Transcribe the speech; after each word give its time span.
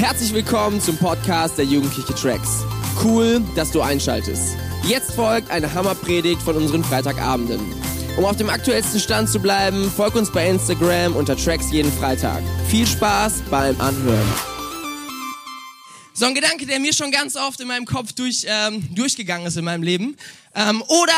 Herzlich 0.00 0.32
willkommen 0.32 0.80
zum 0.80 0.96
Podcast 0.96 1.58
der 1.58 1.66
Jugendliche 1.66 2.14
Tracks. 2.14 2.64
Cool, 3.04 3.44
dass 3.54 3.70
du 3.70 3.82
einschaltest. 3.82 4.56
Jetzt 4.88 5.12
folgt 5.12 5.50
eine 5.50 5.74
Hammerpredigt 5.74 6.40
von 6.40 6.56
unseren 6.56 6.82
Freitagabenden. 6.82 7.60
Um 8.16 8.24
auf 8.24 8.34
dem 8.34 8.48
aktuellsten 8.48 8.98
Stand 8.98 9.28
zu 9.28 9.38
bleiben, 9.38 9.92
folg 9.94 10.14
uns 10.14 10.32
bei 10.32 10.48
Instagram 10.48 11.14
unter 11.14 11.36
Tracks 11.36 11.70
jeden 11.70 11.92
Freitag. 11.92 12.42
Viel 12.68 12.86
Spaß 12.86 13.42
beim 13.50 13.78
Anhören. 13.78 14.26
So 16.14 16.24
ein 16.24 16.34
Gedanke, 16.34 16.64
der 16.64 16.80
mir 16.80 16.94
schon 16.94 17.10
ganz 17.10 17.36
oft 17.36 17.60
in 17.60 17.68
meinem 17.68 17.84
Kopf 17.84 18.12
durch, 18.12 18.46
ähm, 18.48 18.94
durchgegangen 18.94 19.46
ist 19.46 19.58
in 19.58 19.66
meinem 19.66 19.82
Leben. 19.82 20.16
Ähm, 20.54 20.80
oder 20.80 21.12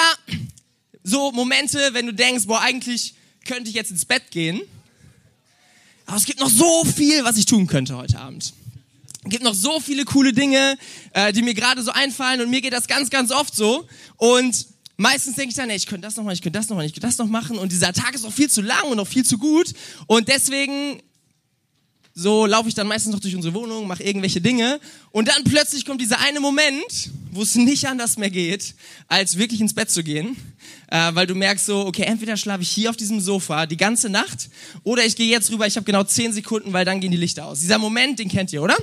so 1.05 1.31
Momente, 1.31 1.79
wenn 1.93 2.07
du 2.07 2.13
denkst, 2.13 2.49
boah, 2.49 2.61
eigentlich 2.61 3.15
könnte 3.47 3.71
ich 3.71 3.77
jetzt 3.77 3.93
ins 3.93 4.05
Bett 4.05 4.33
gehen. 4.33 4.61
Aber 6.07 6.17
es 6.17 6.25
gibt 6.25 6.41
noch 6.41 6.51
so 6.51 6.85
viel, 6.85 7.23
was 7.23 7.37
ich 7.37 7.47
tun 7.47 7.69
könnte 7.69 7.97
heute 7.97 8.19
Abend. 8.19 8.53
Es 9.25 9.31
gibt 9.31 9.45
noch 9.45 9.55
so 9.55 9.79
viele 9.79 10.05
coole 10.05 10.33
Dinge, 10.33 10.77
äh, 11.13 11.33
die 11.33 11.43
mir 11.43 11.55
gerade 11.55 11.83
so 11.83 11.93
einfallen 11.93 12.41
und 12.41 12.51
mir 12.51 12.61
geht 12.61 12.73
das 12.73 12.89
ganz, 12.89 13.09
ganz 13.09 13.31
oft 13.31 13.55
so. 13.55 13.87
Und 14.17 14.67
meistens 14.97 15.37
denke 15.37 15.51
ich 15.51 15.57
dann, 15.57 15.71
ey, 15.71 15.77
ich 15.77 15.87
könnte 15.87 16.07
das 16.07 16.17
noch 16.17 16.25
mal, 16.25 16.33
ich 16.33 16.43
könnte 16.43 16.59
das 16.59 16.69
noch 16.69 16.77
mal, 16.77 16.85
ich 16.85 16.93
könnte 16.93 17.07
das 17.07 17.19
noch 17.19 17.29
machen 17.29 17.57
und 17.59 17.71
dieser 17.71 17.93
Tag 17.93 18.15
ist 18.15 18.25
noch 18.25 18.33
viel 18.33 18.51
zu 18.51 18.63
lang 18.63 18.85
und 18.85 18.97
noch 18.97 19.07
viel 19.07 19.25
zu 19.25 19.39
gut 19.39 19.73
und 20.07 20.29
deswegen 20.29 21.01
so 22.15 22.47
laufe 22.47 22.69
ich 22.69 22.75
dann 22.75 22.87
meistens 22.87 23.13
noch 23.13 23.21
durch 23.21 23.35
unsere 23.35 23.55
Wohnung, 23.55 23.87
mache 23.87 24.03
irgendwelche 24.03 24.41
Dinge 24.41 24.81
und 25.11 25.29
dann 25.29 25.45
plötzlich 25.45 25.87
kommt 25.87 26.01
dieser 26.01 26.21
eine 26.21 26.41
Moment, 26.41 27.11
wo 27.31 27.43
es 27.43 27.55
nicht 27.55 27.87
anders 27.87 28.19
mehr 28.19 28.31
geht, 28.31 28.75
als 29.09 29.39
wirklich 29.39 29.61
ins 29.61 29.75
Bett 29.75 29.91
zu 29.91 30.03
gehen, 30.03 30.37
äh, 30.91 31.15
weil 31.15 31.27
du 31.27 31.35
merkst 31.35 31.67
so, 31.67 31.87
okay, 31.87 32.03
entweder 32.03 32.37
schlafe 32.37 32.63
ich 32.63 32.71
hier 32.71 32.91
auf 32.91 32.97
diesem 32.97 33.21
Sofa 33.21 33.67
die 33.67 33.79
ganze 33.79 34.11
Nacht 34.11 34.51
oder 34.85 35.05
ich 35.07 35.17
gehe 35.17 35.31
jetzt 35.31 35.51
rüber, 35.51 35.67
ich 35.67 35.77
habe 35.77 35.85
genau 35.85 36.05
zehn 36.05 36.33
Sekunden, 36.33 36.73
weil 36.73 36.85
dann 36.85 37.01
gehen 37.01 37.11
die 37.11 37.17
Lichter 37.17 37.47
aus. 37.47 37.61
Dieser 37.61 37.79
Moment, 37.79 38.19
den 38.19 38.29
kennt 38.29 38.53
ihr, 38.53 38.63
oder? 38.63 38.77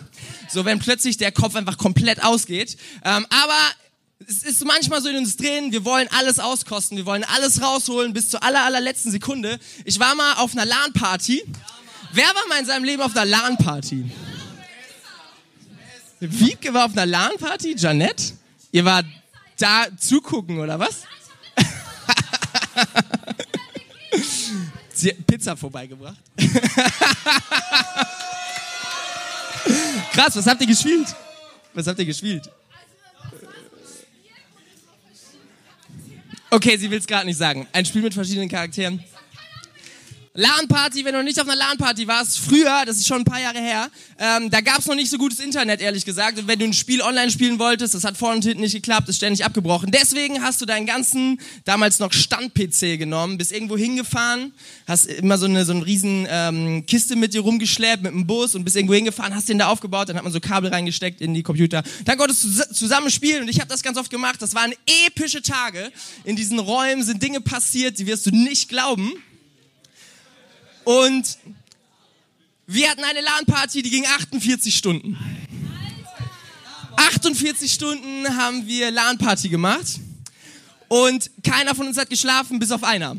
So, 0.50 0.66
wenn 0.66 0.80
plötzlich 0.80 1.17
der 1.17 1.31
Kopf 1.31 1.55
einfach 1.55 1.77
komplett 1.77 2.23
ausgeht. 2.23 2.77
Ähm, 3.05 3.25
aber 3.30 3.57
es 4.27 4.44
ist 4.44 4.66
manchmal 4.66 5.02
so 5.02 5.09
in 5.09 5.17
uns 5.17 5.38
drin, 5.38 5.72
wir 5.72 5.85
wollen 5.85 6.07
alles 6.17 6.39
auskosten, 6.39 6.97
wir 6.97 7.05
wollen 7.05 7.23
alles 7.23 7.61
rausholen 7.61 8.13
bis 8.13 8.30
zur 8.30 8.44
aller, 8.44 8.63
allerletzten 8.63 9.11
Sekunde. 9.11 9.59
Ich 9.85 10.00
war 10.00 10.16
mal 10.16 10.33
auf 10.33 10.53
einer 10.53 10.66
LAN-Party. 10.66 11.44
Wer 12.11 12.25
war 12.25 12.47
mal 12.47 12.59
in 12.59 12.65
seinem 12.65 12.83
Leben 12.83 13.02
auf 13.02 13.15
einer 13.15 13.25
LAN-Party? 13.25 14.11
Wiebke 16.19 16.73
war 16.73 16.85
auf 16.85 16.91
einer 16.93 17.05
LAN-Party? 17.05 17.75
Janette? 17.77 18.33
Ihr 18.71 18.85
wart 18.85 19.05
da 19.57 19.88
zugucken, 19.97 20.59
oder 20.59 20.79
was? 20.79 21.03
Sie 24.93 25.09
hat 25.09 25.27
Pizza 25.27 25.55
vorbeigebracht. 25.55 26.17
Krass, 30.11 30.35
was 30.35 30.45
habt 30.45 30.59
ihr 30.61 30.67
gespielt? 30.67 31.07
Was 31.73 31.88
habt 31.88 31.99
ihr 31.99 32.05
gespielt? 32.05 32.49
Okay, 36.49 36.77
sie 36.77 36.89
will 36.89 36.97
es 36.97 37.05
gerade 37.05 37.27
nicht 37.27 37.38
sagen. 37.38 37.67
Ein 37.71 37.85
Spiel 37.85 38.01
mit 38.01 38.13
verschiedenen 38.13 38.49
Charakteren. 38.49 39.03
LAN-Party, 40.39 41.03
wenn 41.03 41.13
du 41.13 41.21
nicht 41.21 41.39
auf 41.39 41.47
einer 41.47 41.57
LAN-Party 41.57 42.07
warst, 42.07 42.39
früher, 42.39 42.83
das 42.85 42.97
ist 42.97 43.07
schon 43.07 43.21
ein 43.21 43.25
paar 43.25 43.41
Jahre 43.41 43.59
her, 43.59 43.89
ähm, 44.17 44.49
da 44.49 44.61
gab 44.61 44.79
es 44.79 44.85
noch 44.85 44.95
nicht 44.95 45.09
so 45.09 45.17
gutes 45.17 45.39
Internet, 45.39 45.81
ehrlich 45.81 46.05
gesagt. 46.05 46.39
Und 46.39 46.47
wenn 46.47 46.57
du 46.57 46.65
ein 46.65 46.73
Spiel 46.73 47.01
online 47.01 47.29
spielen 47.29 47.59
wolltest, 47.59 47.93
das 47.93 48.05
hat 48.05 48.15
vorne 48.15 48.37
und 48.37 48.45
hinten 48.45 48.61
nicht 48.61 48.71
geklappt, 48.71 49.09
ist 49.09 49.17
ständig 49.17 49.43
abgebrochen. 49.43 49.91
Deswegen 49.91 50.41
hast 50.41 50.61
du 50.61 50.65
deinen 50.65 50.85
ganzen, 50.85 51.41
damals 51.65 51.99
noch 51.99 52.13
Stand-PC 52.13 52.97
genommen, 52.97 53.37
bist 53.37 53.51
irgendwo 53.51 53.75
hingefahren, 53.75 54.53
hast 54.87 55.07
immer 55.07 55.37
so 55.37 55.45
eine, 55.45 55.65
so 55.65 55.73
eine 55.73 55.85
riesen 55.85 56.25
ähm, 56.29 56.85
Kiste 56.85 57.17
mit 57.17 57.33
dir 57.33 57.41
rumgeschleppt, 57.41 58.03
mit 58.03 58.13
einem 58.13 58.25
Bus 58.25 58.55
und 58.55 58.63
bist 58.63 58.77
irgendwo 58.77 58.93
hingefahren, 58.93 59.35
hast 59.35 59.49
den 59.49 59.59
da 59.59 59.67
aufgebaut, 59.67 60.07
dann 60.07 60.15
hat 60.15 60.23
man 60.23 60.31
so 60.31 60.39
Kabel 60.39 60.69
reingesteckt 60.69 61.19
in 61.19 61.33
die 61.33 61.44
Computer. 61.44 61.83
Dann 62.05 62.17
konntest 62.17 62.45
du 62.45 62.73
zusammen 62.73 63.11
spielen 63.11 63.44
und 63.44 63.49
ich 63.49 63.59
habe 63.59 63.67
das 63.67 63.83
ganz 63.83 63.97
oft 63.97 64.09
gemacht. 64.09 64.41
Das 64.41 64.55
waren 64.55 64.73
epische 65.05 65.41
Tage. 65.41 65.91
In 66.23 66.38
diesen 66.38 66.59
Räumen 66.59 67.03
sind 67.03 67.22
Dinge 67.22 67.41
passiert, 67.41 67.99
die 67.99 68.07
wirst 68.07 68.25
du 68.25 68.31
nicht 68.31 68.69
glauben. 68.69 69.11
Und 70.89 71.38
wir 72.66 72.89
hatten 72.89 73.03
eine 73.03 73.22
LAN-Party, 73.22 73.83
die 73.83 73.91
ging 73.91 74.07
48 74.07 74.75
Stunden. 74.75 75.19
48 76.97 77.72
Stunden 77.72 78.35
haben 78.35 78.66
wir 78.66 78.89
LAN-Party 78.89 79.49
gemacht 79.49 79.99
und 80.88 81.29
keiner 81.44 81.75
von 81.75 81.85
uns 81.85 81.99
hat 81.99 82.09
geschlafen, 82.09 82.57
bis 82.57 82.72
auf 82.72 82.83
einer. 82.83 83.17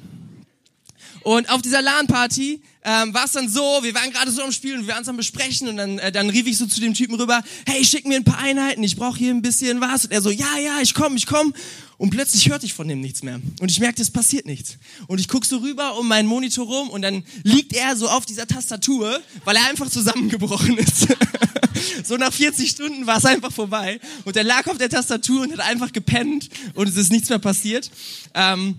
Und 1.22 1.50
auf 1.50 1.62
dieser 1.62 1.82
LAN-Party 1.82 2.62
ähm, 2.82 3.12
war 3.12 3.26
es 3.26 3.32
dann 3.32 3.48
so, 3.48 3.81
wir 3.82 3.94
waren 3.94 4.10
gerade 4.10 4.31
so 4.31 4.42
am 4.42 4.53
Spiel 4.53 4.75
und 4.75 4.86
wir 4.86 4.94
waren 4.94 5.03
es 5.03 5.08
am 5.08 5.16
Besprechen 5.16 5.69
und 5.69 5.76
dann, 5.76 5.98
äh, 5.98 6.10
dann 6.10 6.31
rief 6.31 6.47
ich 6.47 6.56
so 6.56 6.66
zu 6.66 6.81
dem 6.81 6.94
Typen 6.94 7.14
rüber, 7.16 7.42
hey, 7.66 7.84
schick 7.84 8.06
mir 8.06 8.16
ein 8.16 8.25
paar 8.25 8.38
Einheiten, 8.38 8.82
ich 8.82 8.97
brauche 8.97 9.19
hier 9.19 9.34
ein 9.34 9.42
bisschen 9.42 9.80
was. 9.80 10.06
Und 10.06 10.12
er 10.12 10.22
so, 10.22 10.30
ja, 10.30 10.59
ja, 10.59 10.80
ich 10.80 10.94
komm, 10.94 11.16
ich 11.16 11.26
komm. 11.26 11.53
Und 11.98 12.09
plötzlich 12.09 12.48
hörte 12.48 12.64
ich 12.64 12.72
von 12.72 12.88
dem 12.88 13.03
nichts 13.03 13.22
mehr. 13.22 13.38
Und 13.60 13.70
ich 13.70 13.78
merkte, 13.80 14.00
es 14.00 14.10
passiert 14.10 14.47
nichts. 14.47 14.78
Und 15.06 15.20
ich 15.20 15.28
guck 15.28 15.44
so 15.44 15.59
rüber 15.59 15.98
um 15.98 16.09
meinen 16.09 16.26
Monitor 16.26 16.64
rum 16.64 16.88
und 16.88 17.03
dann 17.03 17.22
liegt 17.42 17.75
er 17.75 17.94
so 17.97 18.09
auf 18.09 18.25
dieser 18.25 18.47
Tastatur, 18.47 19.20
weil 19.44 19.56
er 19.56 19.69
einfach 19.69 19.91
zusammengebrochen 19.91 20.78
ist. 20.78 21.09
so 22.04 22.16
nach 22.16 22.32
40 22.32 22.70
Stunden 22.70 23.06
war 23.06 23.19
es 23.19 23.26
einfach 23.26 23.53
vorbei. 23.53 24.00
Und 24.25 24.34
er 24.34 24.44
lag 24.44 24.66
auf 24.69 24.78
der 24.78 24.88
Tastatur 24.88 25.42
und 25.42 25.53
hat 25.53 25.60
einfach 25.60 25.92
gepennt 25.92 26.48
und 26.72 26.88
es 26.88 26.97
ist 26.97 27.12
nichts 27.12 27.28
mehr 27.28 27.38
passiert. 27.38 27.91
Ähm, 28.32 28.78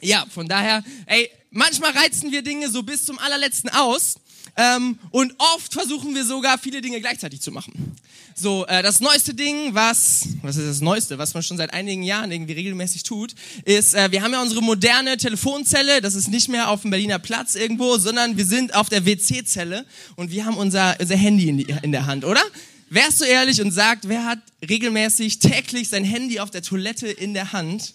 ja, 0.00 0.26
von 0.28 0.48
daher, 0.48 0.82
ey, 1.06 1.30
manchmal 1.50 1.92
reizen 1.92 2.32
wir 2.32 2.42
Dinge 2.42 2.70
so 2.70 2.82
bis 2.82 3.04
zum 3.04 3.18
allerletzten 3.18 3.70
aus. 3.70 4.16
Ähm, 4.56 4.98
und 5.10 5.34
oft 5.54 5.72
versuchen 5.72 6.14
wir 6.14 6.24
sogar 6.24 6.58
viele 6.58 6.80
Dinge 6.80 7.00
gleichzeitig 7.00 7.40
zu 7.40 7.52
machen. 7.52 7.96
So, 8.34 8.66
äh, 8.66 8.82
das 8.82 9.00
neueste 9.00 9.34
Ding, 9.34 9.74
was, 9.74 10.28
was 10.42 10.56
ist 10.56 10.66
das 10.66 10.80
Neueste, 10.80 11.18
was 11.18 11.34
man 11.34 11.42
schon 11.42 11.56
seit 11.56 11.72
einigen 11.72 12.02
Jahren 12.02 12.32
irgendwie 12.32 12.54
regelmäßig 12.54 13.02
tut, 13.02 13.34
ist, 13.64 13.94
äh, 13.94 14.10
wir 14.10 14.22
haben 14.22 14.32
ja 14.32 14.40
unsere 14.40 14.62
moderne 14.62 15.16
Telefonzelle, 15.16 16.00
das 16.00 16.14
ist 16.14 16.28
nicht 16.28 16.48
mehr 16.48 16.70
auf 16.70 16.82
dem 16.82 16.90
Berliner 16.90 17.18
Platz 17.18 17.54
irgendwo, 17.54 17.98
sondern 17.98 18.36
wir 18.36 18.46
sind 18.46 18.74
auf 18.74 18.88
der 18.88 19.04
WC-Zelle 19.06 19.84
und 20.16 20.30
wir 20.30 20.44
haben 20.44 20.56
unser, 20.56 20.96
unser 21.00 21.16
Handy 21.16 21.48
in, 21.48 21.58
die, 21.58 21.74
in 21.82 21.92
der 21.92 22.06
Hand, 22.06 22.24
oder? 22.24 22.42
Wärst 22.90 23.20
du 23.20 23.24
ehrlich 23.26 23.60
und 23.60 23.70
sagt, 23.70 24.08
wer 24.08 24.24
hat 24.24 24.38
regelmäßig 24.66 25.40
täglich 25.40 25.88
sein 25.88 26.04
Handy 26.04 26.40
auf 26.40 26.50
der 26.50 26.62
Toilette 26.62 27.08
in 27.08 27.34
der 27.34 27.52
Hand? 27.52 27.94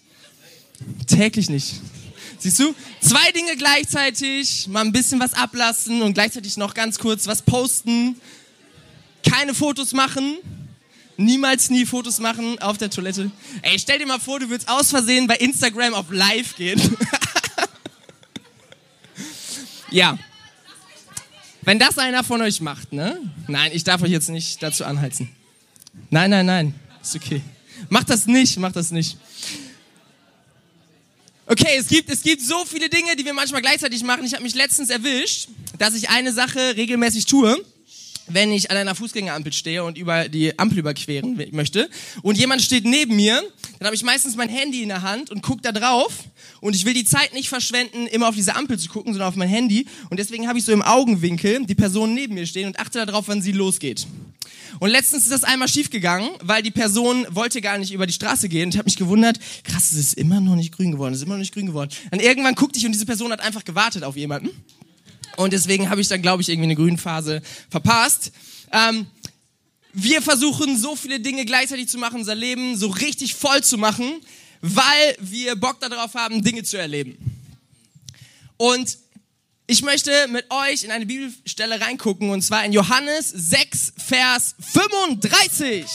Täglich 1.06 1.50
nicht. 1.50 1.74
Siehst 2.38 2.58
du? 2.60 2.74
Zwei 3.00 3.32
Dinge 3.32 3.56
gleichzeitig, 3.56 4.68
mal 4.68 4.82
ein 4.82 4.92
bisschen 4.92 5.20
was 5.20 5.34
ablassen 5.34 6.02
und 6.02 6.14
gleichzeitig 6.14 6.56
noch 6.56 6.74
ganz 6.74 6.98
kurz 6.98 7.26
was 7.26 7.42
posten. 7.42 8.20
Keine 9.28 9.54
Fotos 9.54 9.92
machen. 9.92 10.38
Niemals 11.16 11.70
nie 11.70 11.86
Fotos 11.86 12.18
machen 12.18 12.58
auf 12.60 12.76
der 12.76 12.90
Toilette. 12.90 13.30
Ey, 13.62 13.78
stell 13.78 13.98
dir 13.98 14.06
mal 14.06 14.18
vor, 14.18 14.40
du 14.40 14.48
würdest 14.50 14.68
aus 14.68 14.90
Versehen 14.90 15.26
bei 15.26 15.36
Instagram 15.36 15.94
auf 15.94 16.06
Live 16.10 16.56
gehen. 16.56 16.80
ja. 19.90 20.18
Wenn 21.62 21.78
das 21.78 21.98
einer 21.98 22.24
von 22.24 22.42
euch 22.42 22.60
macht, 22.60 22.92
ne? 22.92 23.18
Nein, 23.46 23.70
ich 23.72 23.84
darf 23.84 24.02
euch 24.02 24.10
jetzt 24.10 24.28
nicht 24.28 24.62
dazu 24.62 24.84
anheizen. 24.84 25.30
Nein, 26.10 26.30
nein, 26.30 26.46
nein. 26.46 26.74
Ist 27.00 27.14
okay. 27.14 27.42
Macht 27.88 28.10
das 28.10 28.26
nicht, 28.26 28.58
macht 28.58 28.76
das 28.76 28.90
nicht. 28.90 29.16
Okay, 31.46 31.76
es 31.78 31.88
gibt, 31.88 32.10
es 32.10 32.22
gibt 32.22 32.40
so 32.40 32.64
viele 32.64 32.88
Dinge, 32.88 33.16
die 33.16 33.24
wir 33.24 33.34
manchmal 33.34 33.60
gleichzeitig 33.60 34.02
machen. 34.02 34.24
Ich 34.24 34.32
habe 34.32 34.42
mich 34.42 34.54
letztens 34.54 34.88
erwischt, 34.88 35.48
dass 35.78 35.94
ich 35.94 36.08
eine 36.08 36.32
Sache 36.32 36.76
regelmäßig 36.76 37.26
tue, 37.26 37.62
wenn 38.26 38.52
ich 38.52 38.70
an 38.70 38.76
einer 38.76 38.94
Fußgängerampel 38.94 39.52
stehe 39.52 39.84
und 39.84 39.98
über 39.98 40.28
die 40.28 40.58
Ampel 40.58 40.78
überqueren 40.78 41.38
möchte 41.52 41.88
und 42.22 42.38
jemand 42.38 42.62
steht 42.62 42.84
neben 42.84 43.16
mir, 43.16 43.42
dann 43.78 43.86
habe 43.86 43.94
ich 43.94 44.02
meistens 44.02 44.36
mein 44.36 44.48
Handy 44.48 44.82
in 44.82 44.88
der 44.88 45.02
Hand 45.02 45.30
und 45.30 45.42
gucke 45.42 45.62
da 45.62 45.72
drauf 45.72 46.12
und 46.60 46.74
ich 46.74 46.84
will 46.84 46.94
die 46.94 47.04
Zeit 47.04 47.34
nicht 47.34 47.48
verschwenden, 47.48 48.06
immer 48.06 48.28
auf 48.28 48.34
diese 48.34 48.56
Ampel 48.56 48.78
zu 48.78 48.88
gucken, 48.88 49.12
sondern 49.12 49.28
auf 49.28 49.36
mein 49.36 49.48
Handy 49.48 49.86
und 50.10 50.18
deswegen 50.18 50.48
habe 50.48 50.58
ich 50.58 50.64
so 50.64 50.72
im 50.72 50.82
Augenwinkel 50.82 51.64
die 51.66 51.74
Person 51.74 52.14
neben 52.14 52.34
mir 52.34 52.46
stehen 52.46 52.66
und 52.66 52.78
achte 52.78 53.04
darauf, 53.04 53.28
wann 53.28 53.42
sie 53.42 53.52
losgeht. 53.52 54.06
Und 54.80 54.90
letztens 54.90 55.24
ist 55.24 55.32
das 55.32 55.44
einmal 55.44 55.68
schiefgegangen, 55.68 56.30
weil 56.42 56.62
die 56.62 56.70
Person 56.70 57.26
wollte 57.30 57.60
gar 57.60 57.78
nicht 57.78 57.92
über 57.92 58.06
die 58.06 58.12
Straße 58.12 58.48
gehen. 58.48 58.66
Und 58.66 58.74
ich 58.74 58.78
habe 58.78 58.86
mich 58.86 58.96
gewundert, 58.96 59.38
krass, 59.62 59.92
es 59.92 59.98
ist 59.98 60.14
immer 60.14 60.40
noch 60.40 60.56
nicht 60.56 60.72
grün 60.76 60.92
geworden, 60.92 61.14
es 61.14 61.20
ist 61.20 61.26
immer 61.26 61.34
noch 61.34 61.40
nicht 61.40 61.54
grün 61.54 61.66
geworden. 61.66 61.90
Dann 62.10 62.20
irgendwann 62.20 62.54
guckte 62.54 62.78
ich 62.78 62.86
und 62.86 62.92
diese 62.92 63.06
Person 63.06 63.30
hat 63.30 63.40
einfach 63.40 63.64
gewartet 63.64 64.02
auf 64.02 64.16
jemanden. 64.16 64.50
Und 65.36 65.52
deswegen 65.52 65.90
habe 65.90 66.00
ich 66.00 66.08
dann, 66.08 66.22
glaube 66.22 66.42
ich, 66.42 66.48
irgendwie 66.48 66.66
eine 66.66 66.76
Grünphase 66.76 67.42
verpasst. 67.70 68.32
Ähm, 68.72 69.06
wir 69.92 70.22
versuchen 70.22 70.76
so 70.76 70.96
viele 70.96 71.20
Dinge 71.20 71.44
gleichzeitig 71.44 71.88
zu 71.88 71.98
machen, 71.98 72.20
unser 72.20 72.34
Leben 72.34 72.76
so 72.76 72.88
richtig 72.88 73.34
voll 73.34 73.62
zu 73.62 73.78
machen, 73.78 74.20
weil 74.60 75.16
wir 75.20 75.56
Bock 75.56 75.80
darauf 75.80 76.14
haben, 76.14 76.42
Dinge 76.42 76.64
zu 76.64 76.76
erleben. 76.76 77.16
Und 78.56 78.98
ich 79.66 79.82
möchte 79.82 80.28
mit 80.28 80.50
euch 80.50 80.84
in 80.84 80.90
eine 80.90 81.06
Bibelstelle 81.06 81.80
reingucken 81.80 82.30
und 82.30 82.42
zwar 82.42 82.64
in 82.64 82.72
Johannes 82.72 83.30
6, 83.30 83.94
Vers 83.96 84.54
35. 84.60 85.86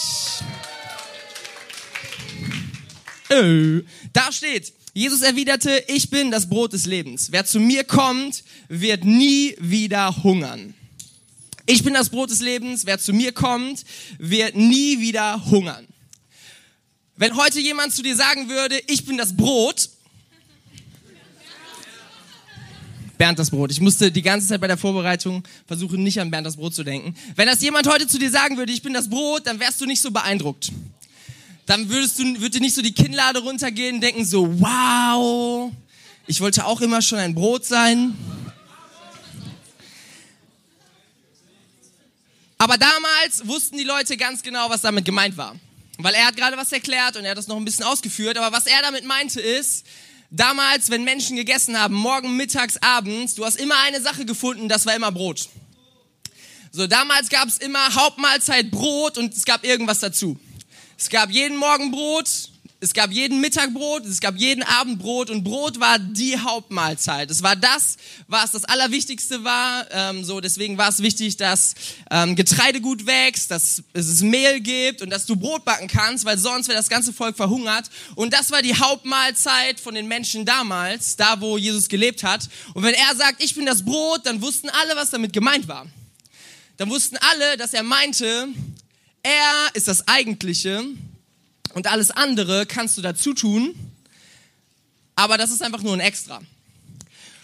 Äh, 3.30 3.84
da 4.12 4.32
steht, 4.32 4.74
Jesus 5.00 5.22
erwiderte, 5.22 5.82
ich 5.88 6.10
bin 6.10 6.30
das 6.30 6.50
Brot 6.50 6.74
des 6.74 6.86
Lebens. 6.86 7.32
Wer 7.32 7.46
zu 7.46 7.62
mir 7.62 7.86
kommt, 7.86 8.44
wird 8.68 9.06
nie 9.06 9.56
wieder 9.58 10.14
hungern. 10.24 10.74
Ich 11.66 11.86
bin 11.86 11.94
das 11.94 12.10
Brot 12.10 12.32
des 12.32 12.42
Lebens, 12.42 12.86
wer 12.86 13.00
zu 13.00 13.14
mir 13.14 13.32
kommt, 13.32 13.86
wird 14.18 14.58
nie 14.58 15.00
wieder 15.00 15.46
hungern. 15.46 15.88
Wenn 17.16 17.34
heute 17.38 17.62
jemand 17.62 17.94
zu 17.94 18.04
dir 18.04 18.14
sagen 18.14 18.50
würde, 18.50 18.78
ich 18.88 19.06
bin 19.06 19.18
das 19.18 19.38
Brot, 19.38 19.90
Bernd 23.18 23.40
das 23.40 23.52
Brot. 23.52 23.72
Ich 23.72 23.80
musste 23.80 24.12
die 24.12 24.22
ganze 24.22 24.48
Zeit 24.48 24.60
bei 24.60 24.68
der 24.68 24.78
Vorbereitung 24.78 25.44
versuchen, 25.66 26.04
nicht 26.04 26.20
an 26.20 26.30
Bernd 26.30 26.46
das 26.46 26.58
Brot 26.58 26.76
zu 26.76 26.84
denken. 26.84 27.16
Wenn 27.38 27.48
das 27.48 27.62
jemand 27.62 27.88
heute 27.88 28.06
zu 28.06 28.20
dir 28.20 28.32
sagen 28.32 28.58
würde, 28.58 28.74
ich 28.74 28.82
bin 28.82 28.94
das 28.94 29.10
Brot, 29.10 29.48
dann 29.48 29.62
wärst 29.62 29.80
du 29.80 29.86
nicht 29.86 30.02
so 30.02 30.12
beeindruckt. 30.12 30.74
Dann 31.70 31.88
würdest 31.88 32.18
du, 32.18 32.24
würde 32.24 32.50
dir 32.50 32.62
nicht 32.62 32.74
so 32.74 32.82
die 32.82 32.96
Kinnlade 32.96 33.42
runtergehen 33.42 33.98
und 33.98 34.02
denken 34.02 34.26
so, 34.26 34.60
wow, 34.60 35.72
ich 36.26 36.42
wollte 36.42 36.66
auch 36.66 36.82
immer 36.82 37.00
schon 37.00 37.20
ein 37.20 37.36
Brot 37.36 37.64
sein. 37.64 38.18
Aber 42.58 42.76
damals 42.80 43.48
wussten 43.48 43.78
die 43.78 43.84
Leute 43.84 44.18
ganz 44.18 44.42
genau, 44.42 44.68
was 44.72 44.82
damit 44.82 45.06
gemeint 45.06 45.38
war. 45.38 45.58
Weil 46.00 46.16
er 46.16 46.26
hat 46.26 46.36
gerade 46.36 46.58
was 46.58 46.72
erklärt 46.72 47.18
und 47.18 47.26
er 47.26 47.32
hat 47.32 47.38
das 47.38 47.48
noch 47.48 47.58
ein 47.58 47.66
bisschen 47.66 47.86
ausgeführt. 47.86 48.40
Aber 48.40 48.52
was 48.52 48.66
er 48.66 48.82
damit 48.82 49.06
meinte 49.06 49.40
ist, 49.40 49.86
damals, 50.32 50.90
wenn 50.90 51.04
Menschen 51.04 51.36
gegessen 51.36 51.80
haben, 51.80 51.94
morgen, 51.94 52.36
mittags, 52.36 52.78
abends, 52.82 53.36
du 53.36 53.46
hast 53.46 53.58
immer 53.58 53.76
eine 53.86 54.02
Sache 54.02 54.26
gefunden, 54.26 54.70
das 54.70 54.88
war 54.88 54.96
immer 54.96 55.12
Brot. 55.12 55.48
So, 56.72 56.88
damals 56.88 57.30
gab 57.30 57.48
es 57.48 57.60
immer 57.60 57.94
Hauptmahlzeit 57.94 58.72
Brot 58.72 59.20
und 59.20 59.36
es 59.36 59.46
gab 59.46 59.64
irgendwas 59.64 60.00
dazu. 60.00 60.40
Es 61.02 61.08
gab 61.08 61.32
jeden 61.32 61.56
Morgen 61.56 61.92
Brot, 61.92 62.30
es 62.82 62.94
gab 62.94 63.10
jeden 63.14 63.40
Mittag 63.40 63.74
Brot, 63.74 64.06
es 64.06 64.20
gab 64.20 64.36
jeden 64.36 64.64
Abend 64.64 65.00
Brot 65.00 65.30
und 65.30 65.46
Brot 65.46 65.80
war 65.80 65.98
die 65.98 66.38
Hauptmahlzeit. 66.38 67.32
Es 67.32 67.42
war 67.42 67.56
das, 67.56 67.96
was 68.28 68.52
das 68.52 68.66
Allerwichtigste 68.66 69.46
war. 69.46 69.88
Ähm, 69.92 70.26
so 70.26 70.42
deswegen 70.42 70.78
war 70.78 70.90
es 70.90 71.02
wichtig, 71.02 71.38
dass 71.38 71.76
ähm, 72.12 72.36
Getreide 72.36 72.82
gut 72.82 73.06
wächst, 73.06 73.50
dass 73.50 73.82
es 73.94 74.22
Mehl 74.24 74.60
gibt 74.60 75.02
und 75.02 75.10
dass 75.10 75.26
du 75.26 75.38
Brot 75.38 75.64
backen 75.64 75.88
kannst, 75.88 76.26
weil 76.26 76.38
sonst 76.38 76.68
wäre 76.68 76.78
das 76.78 76.90
ganze 76.90 77.14
Volk 77.14 77.38
verhungert. 77.38 77.90
Und 78.16 78.34
das 78.34 78.52
war 78.52 78.62
die 78.62 78.76
Hauptmahlzeit 78.76 79.80
von 79.80 79.96
den 79.96 80.10
Menschen 80.10 80.44
damals, 80.44 81.16
da 81.16 81.40
wo 81.40 81.58
Jesus 81.58 81.88
gelebt 81.88 82.26
hat. 82.26 82.50
Und 82.74 82.84
wenn 82.84 82.94
er 82.94 83.16
sagt, 83.16 83.42
ich 83.42 83.56
bin 83.56 83.66
das 83.66 83.86
Brot, 83.86 84.26
dann 84.26 84.42
wussten 84.42 84.70
alle, 84.70 84.98
was 84.98 85.12
damit 85.12 85.32
gemeint 85.32 85.70
war. 85.70 85.88
Dann 86.76 86.90
wussten 86.90 87.16
alle, 87.16 87.56
dass 87.56 87.74
er 87.74 87.84
meinte, 87.84 88.50
er 89.24 89.70
ist 89.74 89.88
das 89.88 90.08
Eigentliche 90.08 90.84
und 91.74 91.88
alles 91.88 92.12
andere 92.12 92.66
kannst 92.66 92.98
du 92.98 93.02
dazu 93.02 93.34
tun, 93.34 93.76
aber 95.16 95.38
das 95.38 95.52
ist 95.52 95.62
einfach 95.62 95.82
nur 95.82 95.94
ein 95.94 96.00
Extra. 96.00 96.42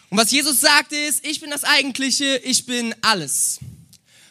Und 0.10 0.18
was 0.18 0.32
Jesus 0.32 0.62
sagt 0.62 0.92
ist, 0.94 1.26
ich 1.26 1.42
bin 1.42 1.50
das 1.50 1.64
Eigentliche, 1.64 2.38
ich 2.38 2.66
bin 2.66 2.96
alles. 3.02 3.60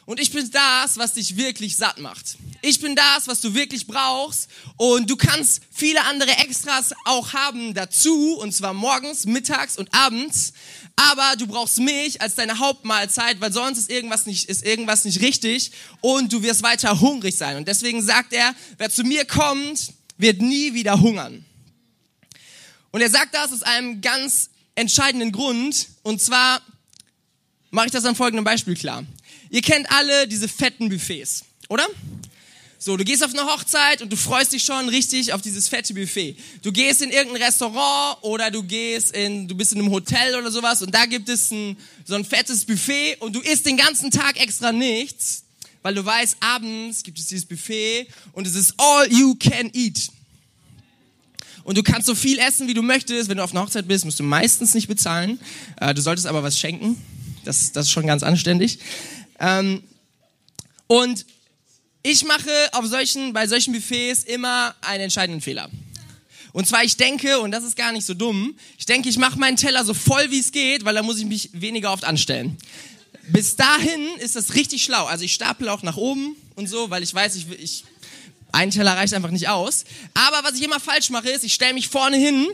Und 0.07 0.21
ich 0.21 0.31
bin 0.31 0.51
das, 0.51 0.99
was 0.99 1.15
dich 1.15 1.37
wirklich 1.37 1.77
satt 1.77 1.99
macht. 1.99 2.37
Ich 2.61 2.81
bin 2.81 2.95
das, 2.95 3.27
was 3.27 3.41
du 3.41 3.55
wirklich 3.55 3.87
brauchst. 3.87 4.49
Und 4.77 5.09
du 5.09 5.17
kannst 5.17 5.63
viele 5.73 6.05
andere 6.05 6.31
Extras 6.39 6.93
auch 7.05 7.33
haben 7.33 7.73
dazu, 7.75 8.37
und 8.39 8.53
zwar 8.53 8.75
morgens, 8.75 9.25
mittags 9.25 9.79
und 9.79 9.93
abends. 9.95 10.53
Aber 10.97 11.35
du 11.37 11.47
brauchst 11.47 11.79
mich 11.79 12.21
als 12.21 12.35
deine 12.35 12.59
Hauptmahlzeit, 12.59 13.41
weil 13.41 13.53
sonst 13.53 13.79
ist 13.79 13.91
irgendwas 13.91 14.27
nicht, 14.27 14.49
ist 14.49 14.65
irgendwas 14.65 15.05
nicht 15.05 15.21
richtig 15.21 15.73
und 16.01 16.33
du 16.33 16.43
wirst 16.43 16.63
weiter 16.63 17.01
hungrig 17.01 17.37
sein. 17.37 17.57
Und 17.57 17.67
deswegen 17.67 18.01
sagt 18.01 18.33
er, 18.33 18.55
wer 18.79 18.91
zu 18.91 19.03
mir 19.03 19.25
kommt, 19.25 19.93
wird 20.19 20.41
nie 20.41 20.75
wieder 20.75 21.01
hungern. 21.01 21.45
Und 22.93 23.01
er 23.01 23.11
sagt 23.11 23.35
das 23.35 23.53
aus 23.53 23.63
einem 23.63 24.01
ganz 24.01 24.51
entscheidenden 24.77 25.33
Grund. 25.33 25.89
Und 26.03 26.21
zwar 26.21 26.63
mache 27.71 27.87
ich 27.87 27.93
das 27.93 28.05
an 28.05 28.15
folgendem 28.15 28.45
Beispiel 28.45 28.77
klar. 28.77 29.05
Ihr 29.55 29.63
kennt 29.63 29.89
alle 29.89 30.27
diese 30.27 30.49
fetten 30.49 30.89
Buffets, 30.89 31.45
oder? 31.69 31.87
So, 32.77 32.97
du 32.97 33.05
gehst 33.05 33.23
auf 33.23 33.33
eine 33.33 33.45
Hochzeit 33.45 34.03
und 34.03 34.13
du 34.13 34.17
freust 34.17 34.53
dich 34.53 34.65
schon 34.65 34.89
richtig 34.89 35.33
auf 35.33 35.43
dieses 35.43 35.69
fette 35.69 35.95
Buffet. 35.95 36.37
Du 36.63 36.73
gehst 36.73 37.03
in 37.03 37.11
irgendein 37.11 37.45
Restaurant 37.45 38.19
oder 38.23 38.51
du 38.51 38.65
gehst 38.65 39.15
in, 39.15 39.47
du 39.47 39.55
bist 39.55 39.73
in 39.73 39.79
einem 39.79 39.93
Hotel 39.93 40.35
oder 40.35 40.51
sowas 40.51 40.83
und 40.83 40.93
da 40.93 41.07
gibt 41.07 41.29
es 41.29 41.53
ein, 41.53 41.77
so 42.05 42.17
ein 42.17 42.25
fettes 42.25 42.65
Buffet 42.65 43.19
und 43.21 43.37
du 43.37 43.41
isst 43.43 43.65
den 43.65 43.77
ganzen 43.77 44.11
Tag 44.11 44.41
extra 44.43 44.73
nichts, 44.73 45.45
weil 45.83 45.95
du 45.95 46.05
weißt, 46.05 46.39
abends 46.41 47.05
gibt 47.05 47.21
es 47.21 47.27
dieses 47.27 47.45
Buffet 47.45 48.09
und 48.33 48.49
es 48.49 48.57
ist 48.57 48.75
all 48.77 49.07
you 49.13 49.37
can 49.37 49.71
eat. 49.73 50.09
Und 51.63 51.79
du 51.79 51.85
kannst 51.85 52.09
so 52.09 52.17
viel 52.17 52.41
essen, 52.41 52.67
wie 52.67 52.75
du 52.75 52.83
möchtest. 52.83 53.29
Wenn 53.29 53.37
du 53.37 53.45
auf 53.45 53.53
einer 53.53 53.63
Hochzeit 53.63 53.87
bist, 53.87 54.05
musst 54.05 54.19
du 54.19 54.25
meistens 54.25 54.75
nicht 54.75 54.89
bezahlen. 54.89 55.39
Äh, 55.81 55.95
du 55.95 56.03
solltest 56.03 56.27
aber 56.27 56.43
was 56.43 56.59
schenken. 56.59 57.01
Das, 57.45 57.73
das 57.73 57.87
ist 57.87 57.93
schon 57.93 58.07
ganz 58.07 58.23
anständig. 58.23 58.79
Ähm, 59.45 59.83
und 60.87 61.27
ich 62.03 62.25
mache 62.25 62.51
auf 62.73 62.87
solchen, 62.87 63.33
bei 63.33 63.47
solchen 63.47 63.75
Buffets 63.75 64.25
immer 64.25 64.75
einen 64.81 65.05
entscheidenden 65.05 65.43
Fehler. 65.43 65.71
Und 66.53 66.67
zwar, 66.67 66.85
ich 66.85 66.97
denke, 66.97 67.41
und 67.41 67.51
das 67.51 67.65
ist 67.65 67.77
gar 67.77 67.93
nicht 67.93 68.07
so 68.07 68.15
dumm, 68.15 68.57
ich 68.79 68.87
denke, 68.87 69.09
ich 69.09 69.19
mache 69.19 69.39
meinen 69.39 69.57
Teller 69.57 69.85
so 69.85 69.93
voll 69.93 70.31
wie 70.31 70.39
es 70.39 70.53
geht, 70.53 70.85
weil 70.85 70.95
da 70.95 71.03
muss 71.03 71.19
ich 71.19 71.27
mich 71.27 71.51
weniger 71.53 71.93
oft 71.93 72.05
anstellen. 72.05 72.57
Bis 73.29 73.57
dahin 73.57 74.07
ist 74.19 74.37
das 74.37 74.55
richtig 74.55 74.85
schlau. 74.85 75.05
Also 75.07 75.25
ich 75.25 75.35
stapel 75.35 75.69
auch 75.69 75.83
nach 75.83 75.97
oben 75.97 76.37
und 76.55 76.69
so, 76.69 76.91
weil 76.91 77.03
ich 77.03 77.13
weiß, 77.13 77.35
ich, 77.37 77.51
ich 77.51 77.85
ein 78.53 78.71
Teller 78.71 78.97
reicht 78.97 79.15
einfach 79.15 79.31
nicht 79.31 79.49
aus. 79.49 79.85
Aber 80.15 80.45
was 80.45 80.55
ich 80.55 80.63
immer 80.63 80.79
falsch 80.79 81.11
mache, 81.11 81.29
ist, 81.29 81.43
ich 81.43 81.55
stelle 81.55 81.75
mich 81.75 81.89
vorne 81.89 82.17
hin 82.17 82.47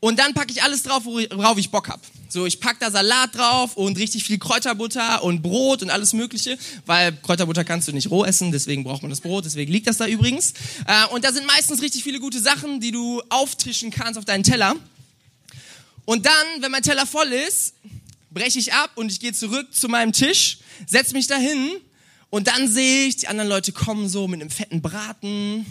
und 0.00 0.18
dann 0.18 0.32
packe 0.32 0.50
ich 0.50 0.62
alles 0.62 0.82
drauf, 0.82 1.04
worauf 1.04 1.58
ich 1.58 1.70
Bock 1.70 1.88
hab. 1.88 2.00
So, 2.30 2.46
ich 2.46 2.58
pack 2.58 2.78
da 2.80 2.90
Salat 2.90 3.34
drauf 3.34 3.76
und 3.76 3.98
richtig 3.98 4.24
viel 4.24 4.38
Kräuterbutter 4.38 5.22
und 5.22 5.42
Brot 5.42 5.82
und 5.82 5.90
alles 5.90 6.14
Mögliche, 6.14 6.56
weil 6.86 7.12
Kräuterbutter 7.12 7.64
kannst 7.64 7.88
du 7.88 7.92
nicht 7.92 8.10
roh 8.10 8.24
essen, 8.24 8.50
deswegen 8.50 8.82
braucht 8.82 9.02
man 9.02 9.10
das 9.10 9.20
Brot, 9.20 9.44
deswegen 9.44 9.70
liegt 9.70 9.86
das 9.86 9.98
da 9.98 10.06
übrigens. 10.06 10.54
Äh, 10.86 11.06
und 11.12 11.24
da 11.24 11.32
sind 11.32 11.46
meistens 11.46 11.82
richtig 11.82 12.02
viele 12.02 12.18
gute 12.18 12.40
Sachen, 12.40 12.80
die 12.80 12.92
du 12.92 13.20
auftischen 13.28 13.90
kannst 13.90 14.18
auf 14.18 14.24
deinen 14.24 14.44
Teller. 14.44 14.74
Und 16.06 16.24
dann, 16.24 16.62
wenn 16.62 16.70
mein 16.70 16.82
Teller 16.82 17.06
voll 17.06 17.28
ist, 17.28 17.74
breche 18.30 18.58
ich 18.58 18.72
ab 18.72 18.92
und 18.94 19.12
ich 19.12 19.20
gehe 19.20 19.32
zurück 19.32 19.74
zu 19.74 19.88
meinem 19.88 20.12
Tisch, 20.12 20.58
setze 20.86 21.14
mich 21.14 21.26
dahin 21.26 21.72
und 22.30 22.46
dann 22.46 22.68
sehe 22.68 23.08
ich, 23.08 23.16
die 23.16 23.28
anderen 23.28 23.50
Leute 23.50 23.72
kommen 23.72 24.08
so 24.08 24.28
mit 24.28 24.40
einem 24.40 24.50
fetten 24.50 24.80
Braten 24.80 25.66